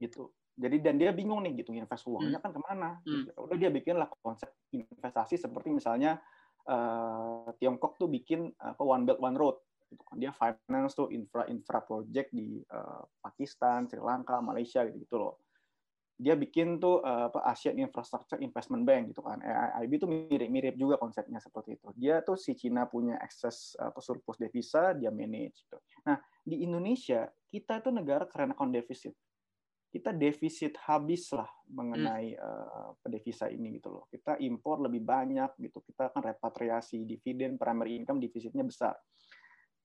[0.00, 0.24] Gitu.
[0.56, 2.44] Jadi dan dia bingung nih gitu invest uangnya hmm.
[2.48, 2.88] kan ke mana?
[3.04, 3.28] Hmm.
[3.28, 3.30] Gitu.
[3.36, 6.16] Udah dia bikin lah konsep investasi seperti misalnya
[6.64, 11.46] uh, Tiongkok tuh bikin apa One Belt One Road gitu kan dia finance tuh infra
[11.46, 15.34] infra project di uh, Pakistan, Sri Lanka, Malaysia gitu gitu loh.
[16.16, 19.36] Dia bikin tuh uh, apa Asian Infrastructure Investment Bank gitu kan.
[19.44, 21.92] AIIB tuh mirip-mirip juga konsepnya seperti itu.
[21.92, 25.76] Dia tuh si Cina punya akses uh, surplus devisa, dia manage gitu.
[26.08, 29.12] Nah, di Indonesia kita tuh negara keren account defisit.
[29.86, 33.00] Kita defisit habis lah mengenai hmm.
[33.00, 34.04] uh, devisa ini gitu loh.
[34.10, 35.80] Kita impor lebih banyak gitu.
[35.80, 38.94] Kita kan repatriasi dividen primary income defisitnya besar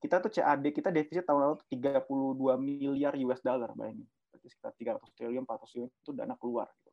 [0.01, 5.13] kita tuh CAD kita defisit tahun lalu 32 miliar US dollar bayangin berarti sekitar 300
[5.13, 6.91] triliun 400 triliun itu dana keluar gitu.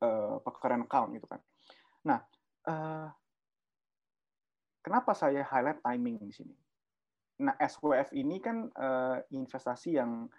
[0.00, 1.42] Uh, current account gitu kan
[2.06, 2.22] nah
[2.70, 3.10] uh,
[4.80, 6.54] kenapa saya highlight timing di sini
[7.42, 10.30] nah SWF ini kan uh, investasi yang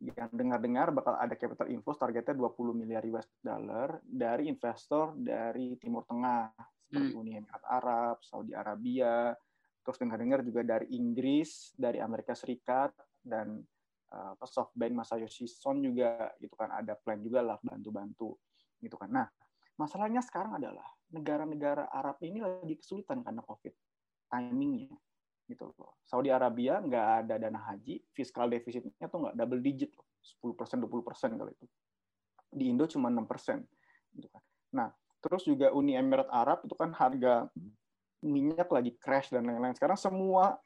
[0.00, 6.08] yang dengar-dengar bakal ada capital inflow targetnya 20 miliar US dollar dari investor dari Timur
[6.08, 6.48] Tengah
[6.88, 7.20] seperti hmm.
[7.20, 9.36] Uni Emirat Arab, Saudi Arabia,
[9.84, 13.60] terus dengar-dengar juga dari Inggris, dari Amerika Serikat dan
[14.10, 18.40] uh, SoftBank Masayoshi Son juga gitu kan ada plan juga lah bantu-bantu
[18.80, 19.12] gitu kan.
[19.12, 19.28] Nah,
[19.76, 23.74] masalahnya sekarang adalah negara-negara Arab ini lagi kesulitan karena Covid
[24.30, 24.96] timingnya
[25.50, 25.98] gitu loh.
[26.06, 30.06] Saudi Arabia nggak ada dana haji, fiskal defisitnya tuh nggak double digit loh,
[30.38, 31.66] 10 persen, 20 persen kalau itu.
[32.50, 33.58] Di Indo cuma 6 persen.
[34.14, 34.42] Gitu kan.
[34.70, 34.88] Nah,
[35.18, 37.50] terus juga Uni Emirat Arab itu kan harga
[38.22, 39.74] minyak lagi crash dan lain-lain.
[39.74, 40.56] Sekarang semua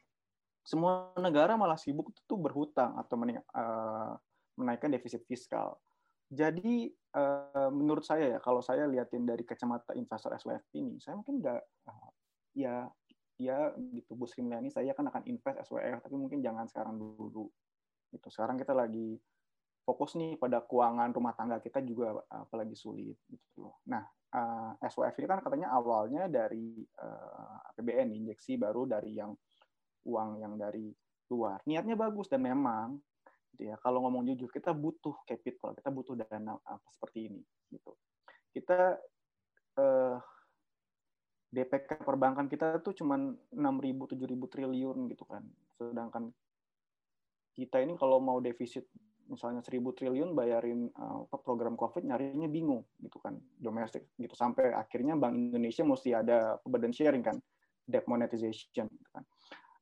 [0.64, 4.16] semua negara malah sibuk tuh berhutang atau uh,
[4.56, 5.76] menaikkan defisit fiskal.
[6.32, 11.44] Jadi uh, menurut saya ya, kalau saya liatin dari kacamata investor SWF ini, saya mungkin
[11.44, 12.10] nggak uh,
[12.56, 12.88] ya
[13.38, 14.14] ya gitu.
[14.14, 17.50] Bu Sri Mulyani saya kan akan invest SWF tapi mungkin jangan sekarang dulu.
[18.14, 18.28] Gitu.
[18.30, 19.18] Sekarang kita lagi
[19.84, 23.68] fokus nih pada keuangan rumah tangga kita juga apalagi sulit gitu.
[23.68, 24.02] Loh nah
[24.34, 29.36] uh, eh, SWF ini kan katanya awalnya dari uh, eh, APBN injeksi baru dari yang
[30.08, 30.90] uang yang dari
[31.30, 31.60] luar.
[31.68, 32.98] Niatnya bagus dan memang
[33.54, 33.76] gitu ya.
[33.78, 37.92] Kalau ngomong jujur kita butuh capital kita butuh dana apa seperti ini gitu.
[38.50, 38.98] Kita
[39.78, 40.16] uh,
[41.54, 45.46] DPK perbankan kita tuh cuma 6.000 7.000 triliun gitu kan.
[45.78, 46.34] Sedangkan
[47.54, 48.90] kita ini kalau mau defisit
[49.30, 55.16] misalnya 1.000 triliun bayarin uh, program Covid nyarinya bingung gitu kan domestik gitu sampai akhirnya
[55.16, 57.38] Bank Indonesia mesti ada burden sharing kan
[57.86, 59.24] debt monetization gitu kan.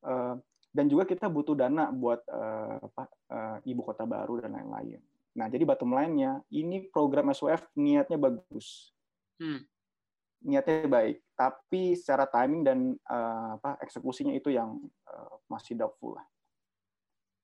[0.04, 0.34] Uh,
[0.72, 5.00] dan juga kita butuh dana buat uh, apa, uh, ibu kota baru dan lain-lain.
[5.32, 8.92] Nah, jadi bottom line-nya ini program SWF niatnya bagus.
[9.40, 9.71] Hmm
[10.42, 12.78] niatnya baik, tapi secara timing dan
[13.08, 14.78] uh, apa eksekusinya itu yang
[15.08, 16.26] uh, masih doubtful lah.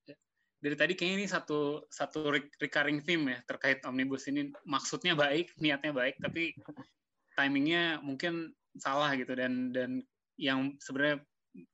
[0.07, 0.15] Ya.
[0.59, 5.95] Dari tadi kayaknya ini satu satu recurring theme ya terkait omnibus ini maksudnya baik, niatnya
[5.95, 6.55] baik, tapi
[7.39, 10.03] timingnya mungkin salah gitu dan dan
[10.39, 11.23] yang sebenarnya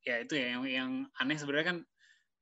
[0.08, 1.80] ya itu ya yang yang aneh sebenarnya kan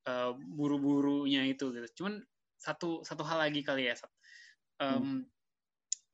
[0.08, 1.88] uh, buru-burunya itu gitu.
[2.04, 2.24] Cuman
[2.60, 3.96] satu satu hal lagi kali ya.
[4.80, 5.34] Um, hmm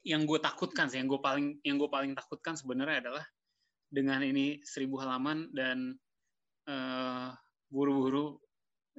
[0.04, 3.26] yang gue takutkan sih, yang gue paling yang gue paling takutkan sebenarnya adalah
[3.89, 5.97] dengan ini seribu halaman dan
[6.70, 7.34] uh,
[7.68, 8.38] buru-buru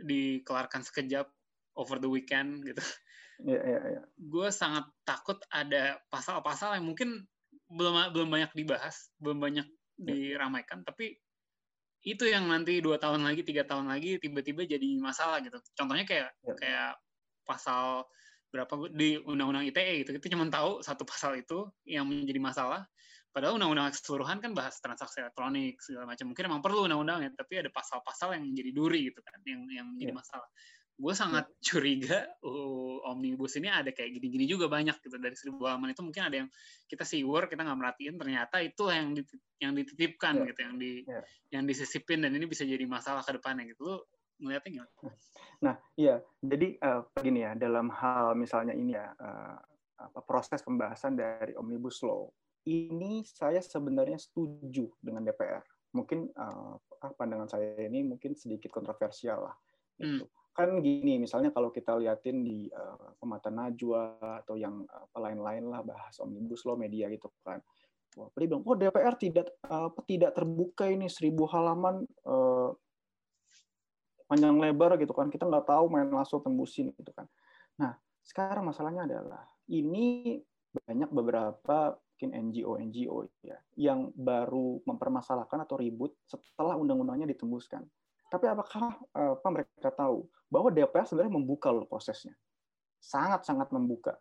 [0.01, 1.30] dikelarkan sekejap
[1.78, 2.82] over the weekend gitu.
[3.40, 4.05] Yeah, yeah, yeah.
[4.20, 7.24] Gue sangat takut ada pasal-pasal yang mungkin
[7.72, 10.05] belum belum banyak dibahas, belum banyak yeah.
[10.05, 11.16] diramaikan, tapi
[12.01, 15.57] itu yang nanti dua tahun lagi, tiga tahun lagi tiba-tiba jadi masalah gitu.
[15.76, 16.57] Contohnya kayak yeah.
[16.57, 16.92] kayak
[17.48, 18.05] pasal
[18.51, 22.82] berapa di undang-undang ITE gitu kita cuma tahu satu pasal itu yang menjadi masalah
[23.30, 27.62] padahal undang-undang keseluruhan kan bahas transaksi elektronik segala macam mungkin emang perlu undang-undang ya tapi
[27.62, 30.18] ada pasal-pasal yang menjadi duri gitu kan yang yang menjadi yeah.
[30.18, 30.48] masalah
[31.01, 31.62] gue sangat yeah.
[31.62, 36.22] curiga uh, omnibus ini ada kayak gini-gini juga banyak gitu dari seribu halaman itu mungkin
[36.26, 36.48] ada yang
[36.90, 39.14] kita siwur kita nggak merhatiin ternyata itu yang
[39.62, 40.46] yang dititipkan yeah.
[40.51, 41.22] gitu yang di yeah.
[41.55, 44.03] yang disisipin dan ini bisa jadi masalah ke depannya gitu
[44.40, 44.92] ngeliatnya gimana?
[45.61, 46.20] Nah, iya.
[46.40, 49.56] Jadi uh, begini ya, dalam hal misalnya ini ya, uh,
[50.00, 52.32] apa, proses pembahasan dari Omnibus Law,
[52.68, 55.64] ini saya sebenarnya setuju dengan DPR.
[55.92, 56.80] Mungkin uh,
[57.16, 59.56] pandangan saya ini mungkin sedikit kontroversial lah.
[60.00, 60.24] Gitu.
[60.24, 60.38] Hmm.
[60.50, 65.84] Kan gini, misalnya kalau kita liatin di uh, Pemata Najwa atau yang apa lain-lain lah
[65.84, 67.61] bahas Omnibus Law media gitu kan.
[68.18, 72.74] Wah, dia bilang, oh DPR tidak uh, tidak terbuka ini seribu halaman uh,
[74.30, 75.26] panjang lebar gitu kan.
[75.26, 77.26] Kita nggak tahu main langsung tembusin gitu kan.
[77.82, 80.38] Nah sekarang masalahnya adalah ini
[80.70, 87.80] banyak beberapa mungkin NGO NGO ya yang baru mempermasalahkan atau ribut setelah undang-undangnya ditembuskan.
[88.28, 92.36] Tapi apakah apa mereka tahu bahwa DPR sebenarnya membuka loh prosesnya?
[93.00, 94.20] Sangat sangat membuka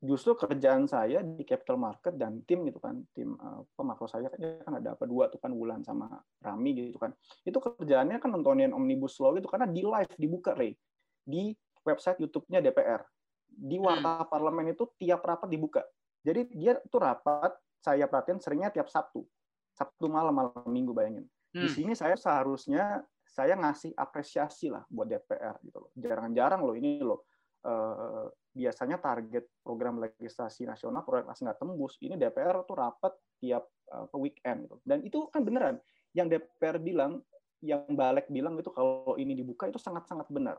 [0.00, 4.40] justru kerjaan saya di capital market dan tim gitu kan tim uh, pemakro saya kan,
[4.40, 7.16] kan ada apa dua tuh kan Wulan sama Rami gitu kan.
[7.44, 10.76] Itu kerjaannya kan nontonin omnibus law gitu karena di live dibuka Ray
[11.24, 13.00] di website YouTube-nya DPR
[13.48, 13.84] di hmm.
[13.84, 15.82] warta parlemen itu tiap rapat dibuka.
[16.20, 19.24] Jadi dia tuh rapat saya perhatiin seringnya tiap Sabtu.
[19.72, 21.24] Sabtu malam malam Minggu bayangin.
[21.50, 21.72] Di hmm.
[21.72, 25.90] sini saya seharusnya saya ngasih apresiasi lah buat DPR gitu loh.
[25.96, 27.24] Jarang-jarang loh ini loh
[27.64, 34.10] uh, biasanya target program legislasi nasional proyek nggak tembus ini DPR tuh rapat tiap uh,
[34.18, 34.76] weekend gitu.
[34.82, 35.78] Dan itu kan beneran
[36.14, 37.22] yang DPR bilang
[37.62, 40.58] yang balik bilang itu kalau ini dibuka itu sangat-sangat benar.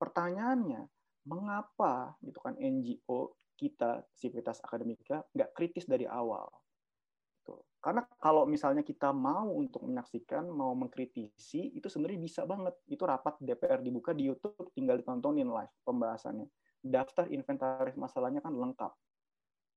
[0.00, 0.88] Pertanyaannya
[1.28, 6.48] mengapa gitu kan NGO kita sivitas akademika nggak kritis dari awal?
[7.40, 7.56] Gitu.
[7.80, 12.76] karena kalau misalnya kita mau untuk menyaksikan mau mengkritisi itu sebenarnya bisa banget.
[12.84, 16.44] Itu rapat DPR dibuka di YouTube tinggal ditontonin live pembahasannya
[16.80, 18.92] daftar inventaris masalahnya kan lengkap.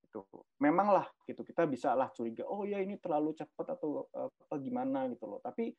[0.08, 0.24] Itu
[0.60, 5.28] memanglah gitu kita bisa lah curiga, oh ya ini terlalu cepat atau apa gimana gitu
[5.28, 5.40] loh.
[5.44, 5.74] Tapi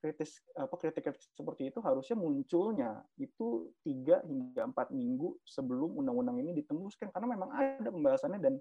[0.00, 6.52] kritis apa kritik-kritik seperti itu harusnya munculnya itu tiga hingga empat minggu sebelum undang-undang ini
[6.62, 8.54] ditembuskan karena memang ada pembahasannya dan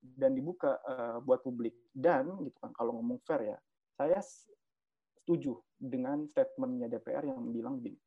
[0.00, 3.58] dan dibuka uh, buat publik dan gitu kan kalau ngomong fair ya
[3.98, 7.98] saya setuju dengan statementnya DPR yang bilang gini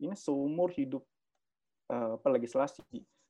[0.00, 1.04] ini seumur hidup
[1.92, 2.82] uh, legislasi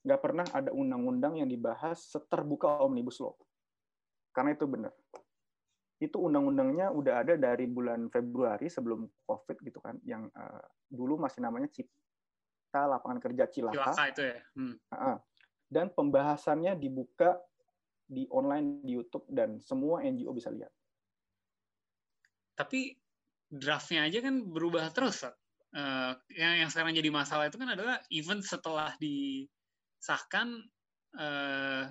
[0.02, 3.34] nggak pernah ada undang-undang yang dibahas seterbuka omnibus law
[4.32, 4.94] karena itu benar
[6.02, 11.46] itu undang-undangnya udah ada dari bulan Februari sebelum COVID gitu kan, yang uh, dulu masih
[11.46, 13.94] namanya Cipta Lapangan Kerja Cilaka.
[13.94, 14.38] Cilaka itu ya.
[14.58, 14.74] Hmm.
[15.70, 17.38] Dan pembahasannya dibuka
[18.02, 20.74] di online di YouTube dan semua NGO bisa lihat.
[22.58, 22.98] Tapi
[23.46, 25.22] draftnya aja kan berubah terus.
[25.72, 30.60] Uh, yang yang sekarang jadi masalah itu kan adalah even setelah disahkan
[31.16, 31.82] eh,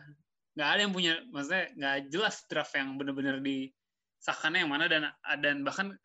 [0.53, 3.73] nggak uh, ada yang punya, maksudnya nggak jelas draft yang benar-benar di
[4.21, 4.85] sahkannya yang mana.
[4.85, 5.09] Dan
[5.41, 5.97] dan bahkan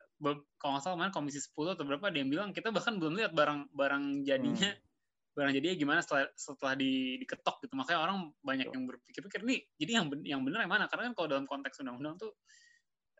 [0.56, 3.36] kalau nggak salah mana komisi 10 atau berapa ada yang bilang kita bahkan belum lihat
[3.36, 5.36] barang barang jadinya hmm.
[5.36, 7.76] barang jadinya gimana setelah setelah di, diketok gitu.
[7.76, 10.84] Makanya orang banyak yang berpikir-pikir nih jadi yang yang benar yang mana?
[10.88, 12.32] Karena kan kalau dalam konteks undang-undang tuh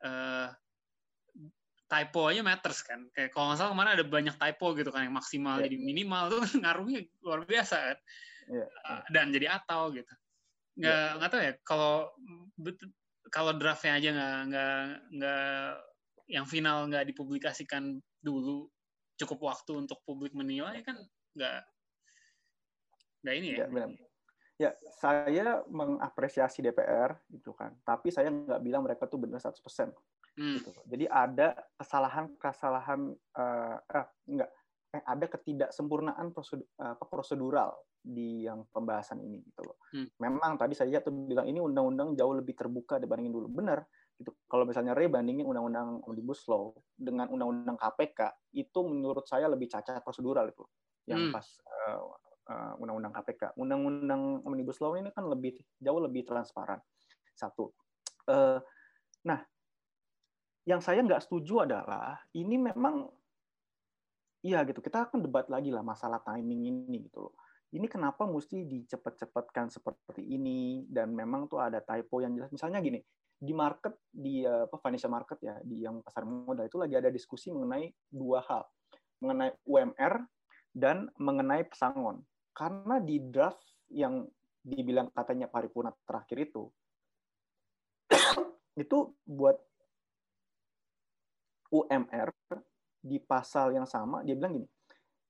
[0.01, 0.49] uh,
[1.87, 5.07] typo aja matters kan kayak kalau nggak salah ke mana ada banyak typo gitu kan
[5.07, 5.65] yang maksimal yeah.
[5.71, 7.99] jadi minimal tuh ngaruhnya luar biasa kan
[8.51, 8.67] yeah.
[8.67, 8.67] Iya.
[8.87, 10.15] Uh, dan jadi atau gitu
[10.77, 11.17] nggak yeah.
[11.19, 11.95] nggak tahu ya kalau
[13.31, 14.79] kalau draftnya aja nggak nggak
[15.19, 15.57] nggak
[16.27, 18.67] yang final nggak dipublikasikan dulu
[19.17, 20.99] cukup waktu untuk publik menilai kan
[21.35, 21.61] nggak
[23.27, 23.59] nggak ini ya.
[23.59, 23.89] Ya, benar.
[24.57, 24.71] ya
[25.03, 29.59] saya mengapresiasi DPR gitu kan, tapi saya nggak bilang mereka tuh benar 100%.
[30.37, 30.61] Hmm.
[30.61, 30.71] Gitu.
[30.85, 33.01] Jadi ada kesalahan-kesalahan
[33.41, 34.51] uh, eh, enggak
[34.93, 37.73] eh, ada ketidaksempurnaan prosedur, uh, prosedural
[38.07, 39.77] di yang pembahasan ini gitu loh.
[39.91, 40.07] Hmm.
[40.23, 43.49] Memang tadi saya tuh bilang ini undang-undang jauh lebih terbuka dibandingin dulu.
[43.51, 43.83] Benar.
[44.17, 44.33] Gitu.
[44.49, 50.01] Kalau misalnya Ray bandingin undang-undang Omnibus Law dengan undang-undang KPK, itu menurut saya lebih cacat
[50.01, 50.65] prosedural itu.
[51.09, 51.33] Yang hmm.
[51.35, 52.01] pas uh,
[52.53, 53.59] uh, undang-undang KPK.
[53.59, 56.79] Undang-undang Omnibus Law ini kan lebih jauh lebih transparan.
[57.37, 57.75] Satu.
[58.27, 58.59] Uh,
[59.27, 59.43] nah,
[60.67, 63.07] yang saya nggak setuju adalah ini memang
[64.43, 67.35] iya gitu kita akan debat lagi lah masalah timing ini gitu loh.
[67.71, 70.87] Ini kenapa mesti dicepat-cepatkan seperti ini?
[70.87, 72.51] Dan memang tuh ada typo yang jelas.
[72.55, 73.03] Misalnya gini
[73.37, 77.51] di market di apa financial market ya di yang pasar modal itu lagi ada diskusi
[77.51, 78.63] mengenai dua hal.
[79.23, 80.15] Mengenai UMR
[80.75, 82.23] dan mengenai pesangon.
[82.55, 83.63] Karena di draft
[83.93, 84.27] yang
[84.67, 86.67] dibilang katanya paripurna terakhir itu
[88.83, 89.55] itu buat
[91.73, 92.31] UMR
[93.07, 94.69] di pasal yang sama dia bilang gini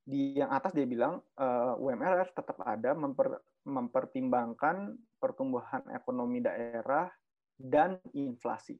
[0.07, 7.11] di yang atas dia bilang uh, eh, UMR tetap ada memper, mempertimbangkan pertumbuhan ekonomi daerah
[7.59, 8.78] dan inflasi.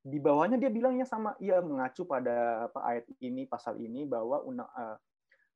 [0.00, 4.70] Di bawahnya dia bilangnya sama, ia mengacu pada apa, ayat ini, pasal ini bahwa undang,
[4.72, 4.96] uh,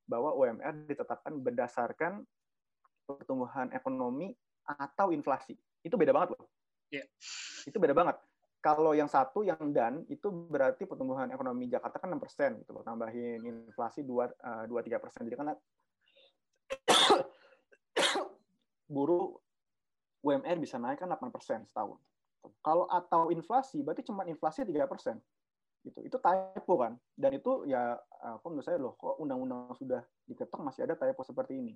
[0.05, 2.20] bahwa UMR ditetapkan berdasarkan
[3.09, 4.36] pertumbuhan ekonomi
[4.68, 5.57] atau inflasi.
[5.80, 6.53] Itu beda banget loh.
[6.93, 7.09] Yeah.
[7.64, 8.20] Itu beda banget
[8.61, 12.85] kalau yang satu yang dan itu berarti pertumbuhan ekonomi Jakarta kan 6 persen gitu loh
[12.85, 15.25] tambahin inflasi dua eh, dua tiga persen.
[15.25, 15.57] Jadi kan
[18.95, 19.33] buruh
[20.21, 21.97] UMR bisa naik kan 8 persen setahun.
[22.61, 25.17] Kalau atau inflasi berarti cuma inflasi tiga persen
[25.81, 26.05] gitu.
[26.05, 27.01] Itu typo kan?
[27.17, 31.57] Dan itu ya apa menurut saya loh kok undang-undang sudah diketok masih ada typo seperti
[31.65, 31.75] ini.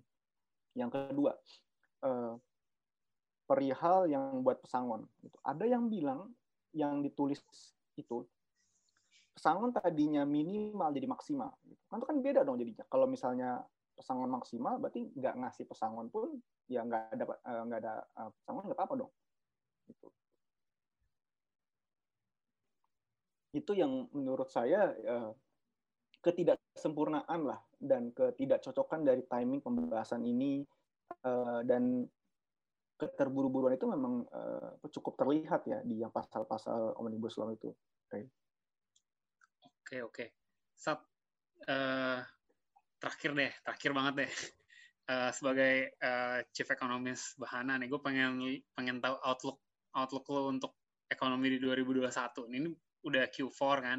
[0.76, 1.32] Yang kedua
[2.04, 2.34] eh,
[3.48, 5.36] perihal yang buat pesangon gitu.
[5.44, 6.32] ada yang bilang
[6.74, 7.40] yang ditulis
[7.94, 8.26] itu
[9.34, 11.50] pesangon tadinya minimal jadi maksimal.
[11.90, 12.86] Kan itu kan beda dong jadinya.
[12.86, 13.62] Kalau misalnya
[13.94, 16.38] pesangon maksimal, berarti nggak ngasih pesangon pun
[16.70, 19.12] ya nggak ada eh, nggak ada eh, pesangon nggak apa-apa dong.
[19.90, 20.08] Gitu.
[23.54, 25.30] Itu yang menurut saya eh,
[26.22, 30.64] ketidaksempurnaan lah dan ketidakcocokan dari timing pembahasan ini
[31.68, 32.08] dan
[33.12, 37.68] keterburu-buruan itu memang uh, cukup terlihat ya di yang pasal-pasal omnibus law itu.
[38.08, 38.30] Oke
[39.84, 40.24] oke oke.
[40.74, 40.98] Sat
[41.68, 42.18] uh,
[42.98, 44.32] terakhir deh, terakhir banget deh.
[45.04, 48.40] Uh, sebagai uh, chief economist Bahana nih, gue pengen
[48.72, 49.58] pengen tahu outlook
[49.94, 50.72] outlook lo untuk
[51.06, 52.10] ekonomi di 2021.
[52.50, 52.68] Ini
[53.04, 53.98] udah Q4 kan.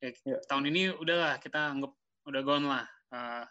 [0.00, 0.40] Ya, yeah.
[0.46, 1.92] Tahun ini udahlah kita anggap
[2.28, 2.86] udah gone lah.
[3.10, 3.44] Uh,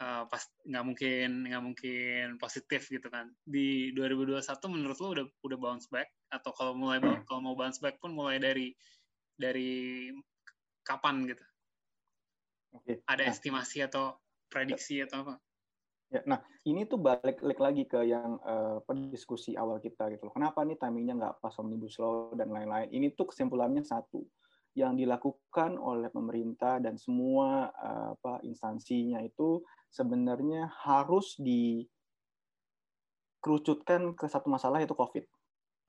[0.00, 4.40] uh, pas nggak mungkin nggak mungkin positif gitu kan di 2021
[4.70, 7.24] menurut lo udah udah bounce back atau kalau mulai hmm.
[7.24, 8.72] kalau mau bounce back pun mulai dari
[9.34, 10.12] dari
[10.84, 11.44] kapan gitu
[12.76, 13.00] okay.
[13.08, 13.32] ada nah.
[13.32, 14.14] estimasi atau
[14.52, 15.34] prediksi atau apa
[16.12, 18.78] Ya, nah ini tuh balik, balik lagi ke yang uh,
[19.10, 20.34] diskusi awal kita gitu loh.
[20.36, 22.86] Kenapa nih timingnya nggak pas omnibus law dan lain-lain?
[22.94, 24.22] Ini tuh kesimpulannya satu,
[24.74, 34.50] yang dilakukan oleh pemerintah dan semua uh, apa instansinya itu sebenarnya harus dikerucutkan ke satu
[34.50, 35.22] masalah yaitu COVID.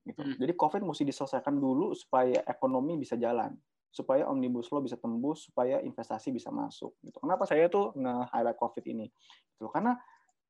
[0.06, 0.22] Gitu.
[0.22, 0.38] Hmm.
[0.38, 3.58] Jadi COVID mesti diselesaikan dulu supaya ekonomi bisa jalan
[3.96, 6.92] supaya omnibus law bisa tembus, supaya investasi bisa masuk.
[7.00, 7.16] Gitu.
[7.16, 9.08] Kenapa saya tuh nge-highlight COVID ini?
[9.56, 9.72] Gitu.
[9.72, 9.96] Karena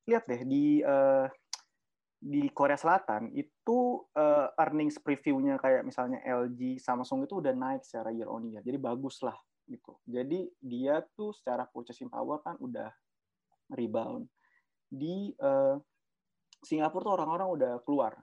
[0.09, 1.29] lihat deh di uh,
[2.19, 8.09] di Korea Selatan itu uh, earnings previewnya kayak misalnya LG, Samsung itu udah naik secara
[8.09, 8.63] year on year.
[8.65, 9.35] Jadi bagus lah
[9.69, 9.97] gitu.
[10.05, 12.89] Jadi dia tuh secara purchasing power kan udah
[13.73, 14.29] rebound.
[14.89, 15.77] Di uh,
[16.61, 18.17] Singapura tuh orang-orang udah keluar.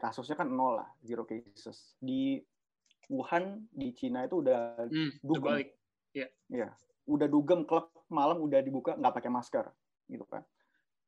[0.00, 1.96] Kasusnya kan nol lah, zero cases.
[2.00, 2.40] Di
[3.08, 5.64] Wuhan di Cina itu udah hmm, dugem.
[6.12, 6.28] Ya.
[6.52, 6.68] ya.
[7.08, 9.64] Udah dugem klub malam udah dibuka nggak pakai masker
[10.08, 10.44] gitu kan.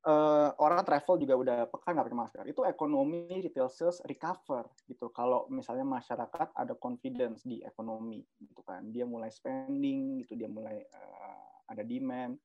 [0.01, 2.45] Uh, orang travel juga udah pekan nggak pakai masker.
[2.49, 5.13] Itu ekonomi retail sales recover gitu.
[5.13, 10.81] Kalau misalnya masyarakat ada confidence di ekonomi gitu kan, dia mulai spending gitu, dia mulai
[10.81, 12.41] uh, ada demand.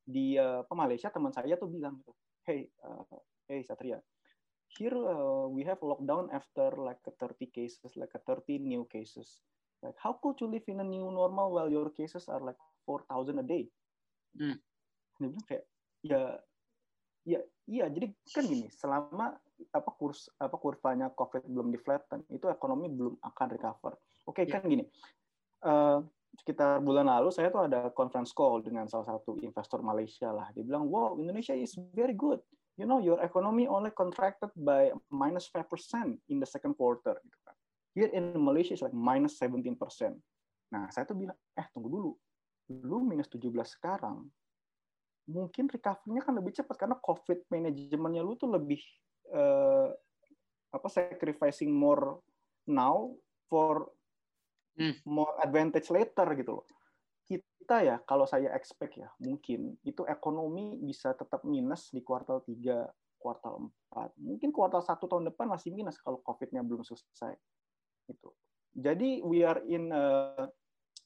[0.00, 2.16] Di uh, Malaysia teman saya tuh bilang gitu,
[2.48, 3.04] hey, uh,
[3.52, 4.00] hey Satria,
[4.72, 9.44] here uh, we have lockdown after like a 30 cases, like a 30 new cases.
[9.84, 12.56] Like how could you live in a new normal while your cases are like
[12.88, 13.68] 4,000 a day?
[14.40, 14.56] Hmm.
[15.20, 15.64] Dia bilang kayak
[16.04, 16.40] ya
[17.24, 19.36] ya iya jadi kan gini selama
[19.72, 23.96] apa kurs apa kurvanya covid belum di flatten itu ekonomi belum akan recover
[24.28, 24.60] oke okay, yeah.
[24.60, 24.84] kan gini
[25.64, 26.04] uh,
[26.34, 30.66] sekitar bulan lalu saya tuh ada conference call dengan salah satu investor Malaysia lah dia
[30.66, 32.42] bilang wow Indonesia is very good
[32.76, 37.56] you know your economy only contracted by minus 5% in the second quarter gitu kan.
[37.94, 39.78] Here in Malaysia is like minus 17%.
[40.74, 42.12] Nah, saya tuh bilang, eh tunggu dulu.
[42.82, 44.26] Lu minus 17 sekarang,
[45.24, 48.80] mungkin recovery-nya kan lebih cepat karena COVID manajemennya lu tuh lebih
[49.32, 49.88] uh,
[50.74, 52.20] apa sacrificing more
[52.68, 53.12] now
[53.48, 53.88] for
[54.76, 55.00] hmm.
[55.08, 56.66] more advantage later gitu loh
[57.24, 62.60] kita ya kalau saya expect ya mungkin itu ekonomi bisa tetap minus di kuartal 3,
[63.16, 64.20] kuartal 4.
[64.20, 67.32] Mungkin kuartal 1 tahun depan masih minus kalau COVID-nya belum selesai.
[68.04, 68.36] Itu.
[68.76, 70.44] Jadi we are in uh,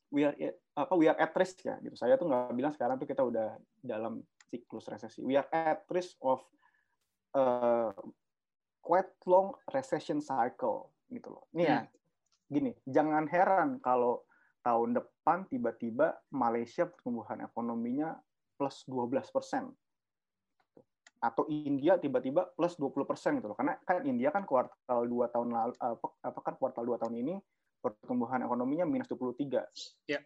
[0.09, 0.35] we are
[0.79, 1.95] apa we are at risk ya gitu.
[1.97, 5.21] Saya tuh nggak bilang sekarang tuh kita udah dalam siklus resesi.
[5.21, 6.41] We are at risk of
[7.37, 7.93] uh,
[8.81, 11.45] quite long recession cycle gitu loh.
[11.53, 11.89] Nih ya, hmm.
[12.49, 14.25] gini, jangan heran kalau
[14.65, 18.17] tahun depan tiba-tiba Malaysia pertumbuhan ekonominya
[18.59, 19.71] plus 12 persen
[21.19, 25.51] atau India tiba-tiba plus 20 persen gitu loh karena kan India kan kuartal dua tahun
[25.51, 27.35] lalu apa kan kuartal dua tahun ini
[27.79, 30.21] pertumbuhan ekonominya minus 23 ya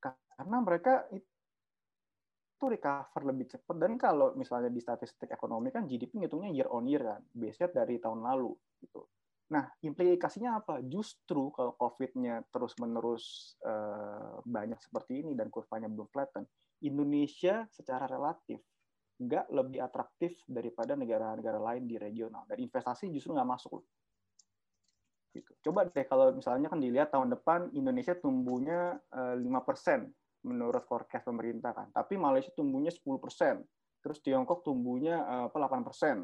[0.00, 6.50] karena mereka itu recover lebih cepat dan kalau misalnya di statistik ekonomi kan GDP ngitungnya
[6.52, 8.52] year on year kan biasanya dari tahun lalu
[8.84, 9.04] gitu
[9.44, 10.80] Nah, implikasinya apa?
[10.80, 16.48] Justru kalau COVID-nya terus-menerus uh, banyak seperti ini dan kurvanya belum flatten,
[16.80, 18.58] Indonesia secara relatif
[19.14, 22.48] nggak lebih atraktif daripada negara-negara lain di regional.
[22.48, 23.84] Dan investasi justru nggak masuk.
[25.34, 25.50] Gitu.
[25.66, 31.26] Coba deh kalau misalnya kan dilihat tahun depan Indonesia tumbuhnya uh, eh, 5% menurut forecast
[31.26, 31.90] pemerintah kan.
[31.90, 33.02] Tapi Malaysia tumbuhnya 10%.
[34.04, 36.22] Terus Tiongkok tumbuhnya uh, 8%.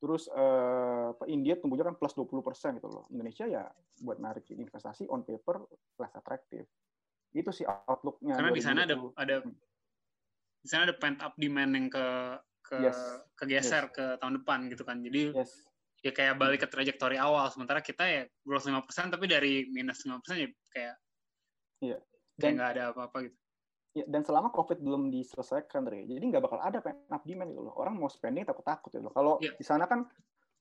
[0.00, 3.04] Terus uh, India tumbuhnya kan plus 20 persen gitu loh.
[3.12, 3.68] Indonesia ya
[4.02, 5.60] buat narik investasi on paper
[6.00, 6.66] less atraktif.
[7.30, 8.34] Itu sih outlooknya.
[8.34, 9.54] Karena di sana ada ada hmm.
[10.64, 12.06] di sana ada pent up demand yang ke
[12.64, 12.98] ke yes.
[13.36, 13.92] kegeser yes.
[13.92, 15.04] ke tahun depan gitu kan.
[15.04, 15.69] Jadi yes.
[16.00, 17.48] Ya kayak balik ke trajektori awal.
[17.52, 20.94] Sementara kita ya growth 5 persen tapi dari minus 5 persen ya kayak
[21.80, 21.98] Iya.
[22.36, 23.36] Dan, kayak nggak ada apa-apa gitu.
[23.90, 27.66] Ya, dan selama COVID belum diselesaikan, Re, jadi nggak bakal ada pent up demand gitu
[27.66, 27.74] loh.
[27.74, 29.10] Orang mau spending takut-takut gitu loh.
[29.10, 29.50] Kalau yeah.
[29.58, 30.06] di sana kan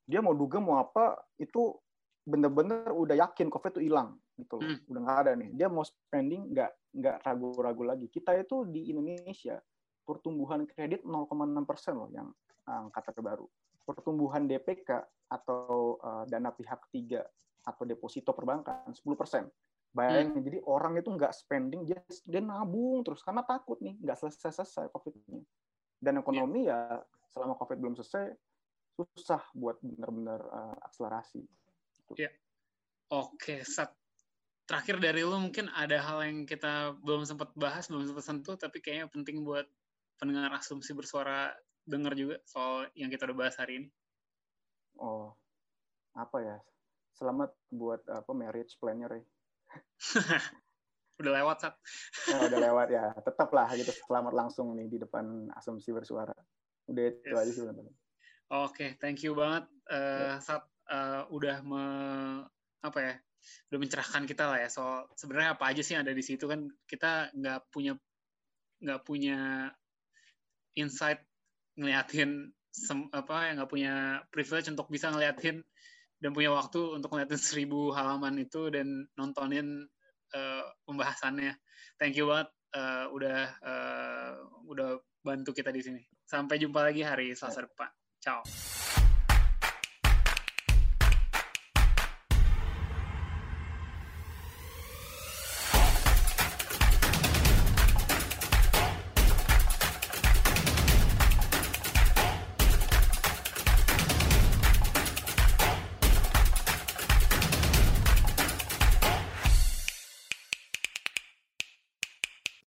[0.10, 1.78] dia mau duga mau apa itu
[2.26, 4.66] bener-bener udah yakin COVID itu hilang gitu loh.
[4.66, 4.82] Hmm.
[4.90, 5.50] Udah nggak ada nih.
[5.54, 8.10] Dia mau spending nggak nggak ragu-ragu lagi.
[8.10, 9.62] Kita itu di Indonesia
[10.02, 12.34] pertumbuhan kredit 0,6 persen loh yang
[12.66, 13.46] angka terbaru.
[13.90, 15.02] Pertumbuhan DPK
[15.34, 17.26] atau uh, dana pihak ketiga
[17.66, 19.50] atau deposito perbankan 10 persen.
[19.90, 20.46] Bayangin, hmm.
[20.46, 25.42] jadi orang itu nggak spending, dia, dia nabung terus karena takut nih nggak selesai-selesai COVID-nya.
[25.98, 27.02] Dan ekonomi yeah.
[27.02, 27.02] ya
[27.34, 28.30] selama COVID belum selesai
[28.94, 31.42] susah buat benar-benar uh, akselerasi.
[32.14, 32.30] Iya.
[32.30, 32.34] Yeah.
[33.10, 33.90] Oke, okay.
[34.70, 38.86] terakhir dari lu mungkin ada hal yang kita belum sempat bahas, belum sempat sentuh, tapi
[38.86, 39.66] kayaknya penting buat
[40.22, 41.50] pendengar asumsi bersuara
[41.90, 43.90] dengar juga soal yang kita udah bahas hari ini.
[45.02, 45.34] Oh,
[46.14, 46.58] apa ya?
[47.18, 49.24] Selamat buat apa marriage planner ya.
[51.20, 51.76] udah lewat sat.
[52.32, 53.12] Oh, udah lewat ya.
[53.18, 56.36] Tetaplah gitu selamat langsung nih di depan asumsi bersuara.
[56.88, 57.42] Udah itu yes.
[57.42, 57.86] aja sih Oke,
[58.50, 61.84] okay, thank you banget uh, Sat uh, udah me,
[62.82, 63.14] apa ya?
[63.70, 64.70] Udah mencerahkan kita lah ya.
[64.70, 67.94] So sebenarnya apa aja sih yang ada di situ kan kita nggak punya
[68.80, 69.70] nggak punya
[70.80, 71.29] insight
[71.80, 73.94] ngeliatin sem, apa yang nggak punya
[74.30, 75.64] privilege untuk bisa ngeliatin
[76.20, 79.88] dan punya waktu untuk ngeliatin seribu halaman itu dan nontonin
[80.36, 81.56] uh, pembahasannya.
[81.96, 84.32] Thank you banget uh, udah uh,
[84.68, 86.02] udah bantu kita di sini.
[86.28, 87.90] Sampai jumpa lagi hari Selasa depan.
[88.20, 88.44] Ciao.